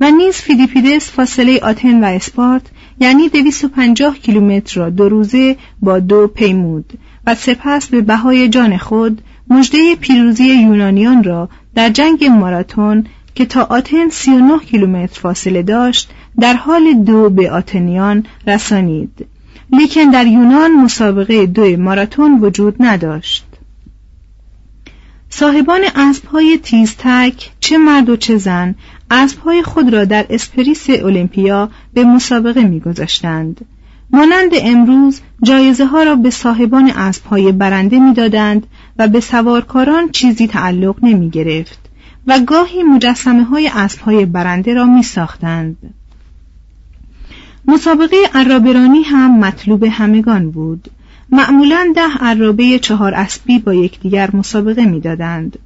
و 0.00 0.10
نیز 0.10 0.34
فیلیپیدس 0.34 1.10
فاصله 1.10 1.60
آتن 1.62 2.04
و 2.04 2.06
اسپارت 2.06 2.62
یعنی 3.00 3.28
250 3.28 4.18
کیلومتر 4.18 4.80
را 4.80 4.90
دو 4.90 5.08
روزه 5.08 5.56
با 5.80 5.98
دو 5.98 6.26
پیمود 6.26 6.84
و 7.26 7.34
سپس 7.34 7.86
به 7.86 8.00
بهای 8.00 8.48
جان 8.48 8.76
خود 8.76 9.22
مژده 9.50 9.96
پیروزی 9.96 10.44
یونانیان 10.44 11.24
را 11.24 11.48
در 11.74 11.88
جنگ 11.88 12.24
ماراتون 12.24 13.06
که 13.34 13.46
تا 13.46 13.62
آتن 13.62 14.08
39 14.08 14.58
کیلومتر 14.58 15.20
فاصله 15.20 15.62
داشت 15.62 16.10
در 16.40 16.54
حال 16.54 16.92
دو 16.92 17.30
به 17.30 17.50
آتنیان 17.50 18.24
رسانید. 18.46 19.26
لیکن 19.72 20.10
در 20.10 20.26
یونان 20.26 20.72
مسابقه 20.72 21.46
دو 21.46 21.76
ماراتون 21.76 22.40
وجود 22.40 22.76
نداشت. 22.80 23.44
صاحبان 25.30 25.80
اسبهای 25.94 26.58
تیزتک 26.62 27.50
چه 27.60 27.78
مرد 27.78 28.08
و 28.08 28.16
چه 28.16 28.36
زن 28.36 28.74
اسبهای 29.10 29.62
خود 29.62 29.92
را 29.92 30.04
در 30.04 30.26
اسپریس 30.30 30.90
اولمپیا 30.90 31.70
به 31.94 32.04
مسابقه 32.04 32.64
میگذاشتند. 32.64 33.66
مانند 34.10 34.50
امروز 34.62 35.20
جایزه 35.42 35.86
ها 35.86 36.02
را 36.02 36.16
به 36.16 36.30
صاحبان 36.30 36.90
اسبهای 36.90 37.52
برنده 37.52 37.98
می‌دادند 37.98 38.66
و 38.98 39.08
به 39.08 39.20
سوارکاران 39.20 40.10
چیزی 40.10 40.46
تعلق 40.46 41.04
نمی 41.04 41.30
گرفت 41.30 41.81
و 42.26 42.40
گاهی 42.40 42.82
مجسمه 42.82 43.44
های 43.44 43.70
اسب 43.74 44.00
های 44.00 44.26
برنده 44.26 44.74
را 44.74 44.84
می 44.84 45.02
ساختند. 45.02 45.76
مسابقه 47.64 48.16
عرابرانی 48.34 49.02
هم 49.02 49.38
مطلوب 49.38 49.84
همگان 49.84 50.50
بود 50.50 50.90
معمولا 51.30 51.92
ده 51.96 52.18
عرابه 52.20 52.78
چهار 52.78 53.14
اسبی 53.14 53.58
با 53.58 53.74
یکدیگر 53.74 54.36
مسابقه 54.36 54.84
می‌دادند. 54.84 55.58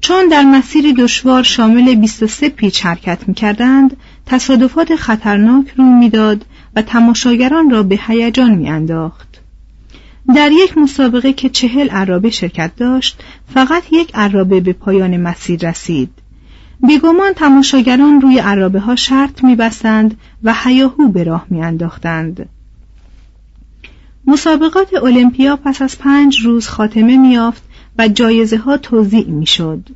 چون 0.00 0.28
در 0.28 0.42
مسیر 0.42 0.92
دشوار 0.92 1.42
شامل 1.42 1.94
23 1.94 2.48
پیچ 2.48 2.86
حرکت 2.86 3.28
می 3.28 3.34
کردند، 3.34 3.96
تصادفات 4.26 4.96
خطرناک 4.96 5.66
رو 5.76 5.84
می‌داد 5.84 6.44
و 6.76 6.82
تماشاگران 6.82 7.70
را 7.70 7.82
به 7.82 7.98
هیجان 8.06 8.50
میانداخت. 8.50 9.29
در 10.34 10.52
یک 10.52 10.78
مسابقه 10.78 11.32
که 11.32 11.48
چهل 11.48 11.88
عرابه 11.88 12.30
شرکت 12.30 12.76
داشت 12.76 13.22
فقط 13.54 13.82
یک 13.92 14.10
عرابه 14.14 14.60
به 14.60 14.72
پایان 14.72 15.16
مسیر 15.16 15.68
رسید. 15.68 16.10
بیگمان 16.86 17.32
تماشاگران 17.32 18.20
روی 18.20 18.38
عرابه 18.38 18.80
ها 18.80 18.96
شرط 18.96 19.44
میبستند 19.44 20.18
و 20.42 20.54
هیاهو 20.64 21.08
به 21.08 21.24
راه 21.24 21.46
میانداختند. 21.50 22.48
مسابقات 24.26 24.94
المپیا 24.94 25.56
پس 25.56 25.82
از 25.82 25.98
پنج 25.98 26.40
روز 26.40 26.68
خاتمه 26.68 27.16
میافت 27.16 27.62
و 27.98 28.08
جایزه 28.08 28.56
ها 28.56 28.76
توضیع 28.76 29.26
می‌شد. 29.26 29.88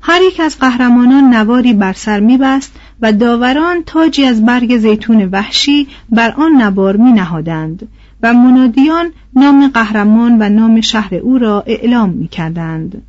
هر 0.00 0.22
یک 0.22 0.40
از 0.40 0.58
قهرمانان 0.58 1.34
نواری 1.34 1.72
بر 1.72 1.92
سر 1.92 2.20
میبست 2.20 2.72
و 3.00 3.12
داوران 3.12 3.82
تاجی 3.86 4.24
از 4.24 4.44
برگ 4.44 4.78
زیتون 4.78 5.24
وحشی 5.24 5.88
بر 6.10 6.30
آن 6.30 6.52
نوار 6.62 6.96
می 6.96 7.12
نهادند 7.12 7.88
و 8.24 8.32
منادیان 8.32 9.12
نام 9.36 9.68
قهرمان 9.68 10.36
و 10.40 10.48
نام 10.48 10.80
شهر 10.80 11.14
او 11.14 11.38
را 11.38 11.64
اعلام 11.66 12.10
می 12.10 12.28
کردند. 12.28 13.02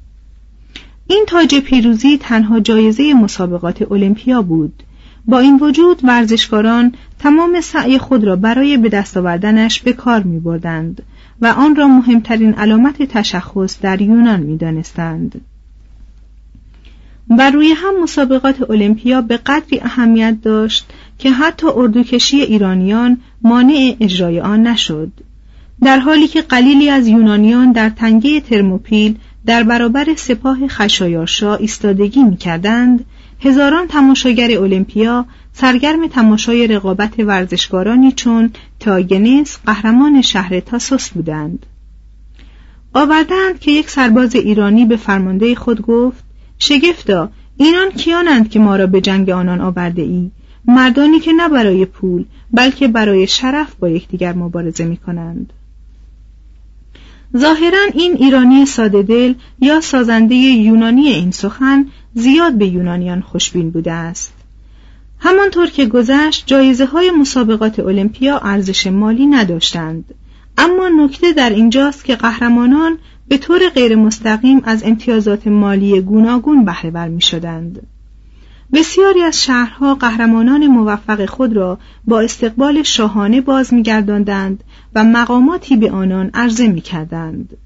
این 1.08 1.26
تاج 1.28 1.56
پیروزی 1.56 2.18
تنها 2.18 2.60
جایزه 2.60 3.14
مسابقات 3.14 3.92
المپیا 3.92 4.42
بود 4.42 4.84
با 5.26 5.40
این 5.40 5.58
وجود 5.62 6.00
ورزشکاران 6.04 6.94
تمام 7.20 7.62
سعی 7.62 7.98
خود 7.98 8.24
را 8.24 8.36
برای 8.36 8.78
به 8.78 8.90
دست 8.90 9.18
آوردنش 9.18 9.80
به 9.82 9.94
کار 9.94 10.24
می 10.24 10.40
بردند 10.40 11.04
و 11.42 11.48
آن 11.48 11.76
را 11.76 11.88
مهمترین 11.88 12.54
علامت 12.54 13.04
تشخص 13.04 13.82
در 13.82 14.02
یونان 14.02 14.40
می 14.40 14.58
دانستند. 14.58 15.42
و 17.30 17.52
روی 17.52 17.72
هم 17.72 18.04
مسابقات 18.04 18.70
المپیا 18.70 19.22
به 19.22 19.38
قدری 19.38 19.80
اهمیت 19.80 20.38
داشت 20.42 20.86
که 21.20 21.32
حتی 21.32 21.68
اردوکشی 21.76 22.42
ایرانیان 22.42 23.18
مانع 23.42 23.96
اجرای 24.00 24.40
آن 24.40 24.68
نشد. 24.68 25.12
در 25.82 26.00
حالی 26.00 26.28
که 26.28 26.42
قلیلی 26.42 26.90
از 26.90 27.08
یونانیان 27.08 27.72
در 27.72 27.90
تنگه 27.90 28.40
ترموپیل 28.42 29.16
در 29.46 29.64
برابر 29.64 30.16
سپاه 30.16 30.68
خشایارشا 30.68 31.56
ایستادگی 31.56 32.24
می‌کردند 32.24 33.06
هزاران 33.40 33.88
تماشاگر 33.88 34.58
المپیا 34.58 35.26
سرگرم 35.54 36.08
تماشای 36.08 36.68
رقابت 36.68 37.20
ورزشکارانی 37.20 38.12
چون 38.12 38.52
تاگنس 38.80 39.58
قهرمان 39.66 40.22
شهر 40.22 40.60
تاسوس 40.60 41.10
بودند. 41.10 41.66
آوردند 42.94 43.60
که 43.60 43.72
یک 43.72 43.90
سرباز 43.90 44.36
ایرانی 44.36 44.86
به 44.86 44.98
فرمانده 44.98 45.56
خود 45.56 45.82
گفت 45.82 46.25
شگفتا 46.60 47.30
اینان 47.58 47.92
کیانند 47.92 48.50
که 48.50 48.60
ما 48.60 48.76
را 48.76 48.88
به 48.88 49.02
جنگ 49.02 49.30
آنان 49.30 49.62
آورده 49.62 50.02
ای 50.02 50.32
مردانی 50.66 51.20
که 51.20 51.34
نه 51.34 51.50
برای 51.50 51.86
پول 51.86 52.26
بلکه 52.52 52.88
برای 52.88 53.28
شرف 53.28 53.76
با 53.76 53.90
یکدیگر 53.90 54.34
مبارزه 54.34 54.86
می 54.86 54.98
کنند 54.98 55.54
ظاهرا 57.38 57.80
این 57.94 58.16
ایرانی 58.16 58.66
ساده 58.66 59.04
دل 59.04 59.34
یا 59.60 59.82
سازنده 59.82 60.36
یونانی 60.36 61.08
این 61.08 61.32
سخن 61.32 61.86
زیاد 62.14 62.54
به 62.54 62.68
یونانیان 62.68 63.22
خوشبین 63.22 63.70
بوده 63.70 63.92
است. 63.92 64.34
همانطور 65.20 65.68
که 65.68 65.86
گذشت 65.86 66.44
جایزه 66.46 66.86
های 66.86 67.12
مسابقات 67.12 67.80
المپیا 67.80 68.38
ارزش 68.38 68.88
مالی 68.88 69.26
نداشتند. 69.26 70.14
اما 70.58 70.90
نکته 70.90 71.34
در 71.34 71.50
اینجاست 71.50 72.06
که 72.06 72.16
قهرمانان 72.16 72.98
به 73.28 73.38
طور 73.38 73.70
غیر 73.70 73.96
مستقیم 73.96 74.62
از 74.64 74.84
امتیازات 74.84 75.48
مالی 75.48 76.02
گوناگون 76.02 76.66
بهره 76.66 76.92
بر 76.92 77.08
می 77.08 77.22
شدند. 77.22 77.88
بسیاری 78.74 79.22
از 79.22 79.44
شهرها 79.44 79.96
قهرمانان 79.96 80.68
موفق 80.68 81.26
خود 81.26 81.54
را 81.54 81.80
با 82.06 82.20
استقبال 82.20 82.84
شاهانه 82.84 83.42
باز 83.42 83.74
میگرداندند 83.74 84.64
و 84.96 85.04
مقاماتی 85.04 85.78
به 85.78 85.92
آنان 85.92 86.30
عرضه 86.34 86.68
می‌کردند 86.68 87.58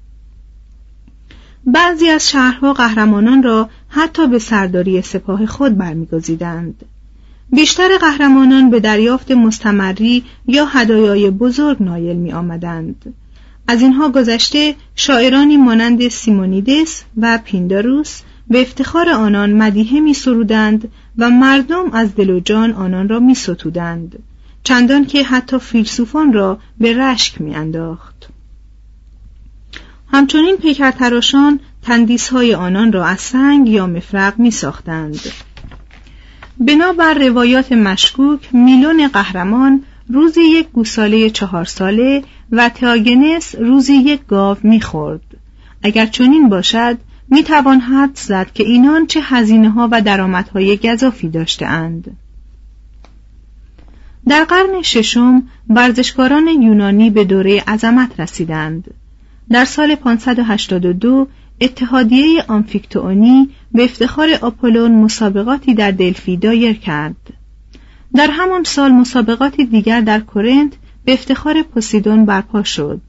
بعضی 1.66 2.08
از 2.08 2.30
شهرها 2.30 2.72
قهرمانان 2.72 3.42
را 3.42 3.68
حتی 3.88 4.28
به 4.28 4.38
سرداری 4.38 5.02
سپاه 5.02 5.46
خود 5.46 5.78
برمیگزیدند 5.78 6.84
بیشتر 7.52 7.88
قهرمانان 8.00 8.70
به 8.70 8.80
دریافت 8.80 9.30
مستمری 9.30 10.24
یا 10.46 10.64
هدایای 10.64 11.30
بزرگ 11.30 11.82
نایل 11.82 12.16
می 12.16 12.32
آمدند. 12.32 13.14
از 13.70 13.82
اینها 13.82 14.08
گذشته 14.08 14.74
شاعرانی 14.96 15.56
مانند 15.56 16.08
سیمونیدس 16.08 17.02
و 17.16 17.38
پینداروس 17.44 18.20
به 18.48 18.60
افتخار 18.60 19.08
آنان 19.08 19.52
مدیحه 19.52 20.00
می 20.00 20.14
سرودند 20.14 20.88
و 21.18 21.30
مردم 21.30 21.90
از 21.92 22.14
دل 22.14 22.30
و 22.30 22.40
جان 22.40 22.72
آنان 22.72 23.08
را 23.08 23.18
می 23.18 23.34
ستودند. 23.34 24.18
چندان 24.64 25.06
که 25.06 25.24
حتی 25.24 25.58
فیلسوفان 25.58 26.32
را 26.32 26.58
به 26.78 26.98
رشک 26.98 27.40
میانداخت 27.40 28.28
همچنین 30.12 30.56
پیکرتراشان 30.56 31.60
تندیس 31.82 32.28
های 32.28 32.54
آنان 32.54 32.92
را 32.92 33.06
از 33.06 33.20
سنگ 33.20 33.68
یا 33.68 33.86
مفرق 33.86 34.38
می 34.38 34.50
ساختند. 34.50 35.20
بنابر 36.60 37.14
روایات 37.14 37.72
مشکوک 37.72 38.54
میلون 38.54 39.08
قهرمان 39.08 39.82
روزی 40.08 40.42
یک 40.42 40.68
گوساله 40.68 41.30
چهار 41.30 41.64
ساله 41.64 42.22
و 42.52 42.68
تیاگنس 42.68 43.54
روزی 43.54 43.94
یک 43.94 44.26
گاو 44.26 44.58
می‌خورد 44.62 45.36
اگر 45.82 46.06
چنین 46.06 46.48
باشد 46.48 46.98
می‌توان 47.28 47.80
حد 47.80 48.10
زد 48.14 48.52
که 48.54 48.64
اینان 48.64 49.06
چه 49.06 49.20
هزینه 49.20 49.70
ها 49.70 49.88
و 49.92 50.00
درآمدهای 50.00 50.76
گذافی 50.76 51.28
داشتهاند. 51.28 52.16
در 54.28 54.44
قرن 54.44 54.82
ششم 54.82 55.42
ورزشکاران 55.70 56.48
یونانی 56.48 57.10
به 57.10 57.24
دوره 57.24 57.60
عظمت 57.60 58.20
رسیدند. 58.20 58.94
در 59.50 59.64
سال 59.64 59.94
582 59.94 61.28
اتحادیه 61.60 62.44
آمفیکتونی 62.48 63.48
به 63.72 63.84
افتخار 63.84 64.28
آپولون 64.42 64.92
مسابقاتی 64.92 65.74
در 65.74 65.90
دلفی 65.90 66.36
دایر 66.36 66.72
کرد. 66.72 67.16
در 68.14 68.30
همان 68.30 68.64
سال 68.64 68.92
مسابقاتی 68.92 69.64
دیگر 69.64 70.00
در 70.00 70.20
کورنت 70.20 70.72
به 71.04 71.12
افتخار 71.12 71.62
پوسیدون 71.62 72.24
برپا 72.24 72.62
شد. 72.62 73.00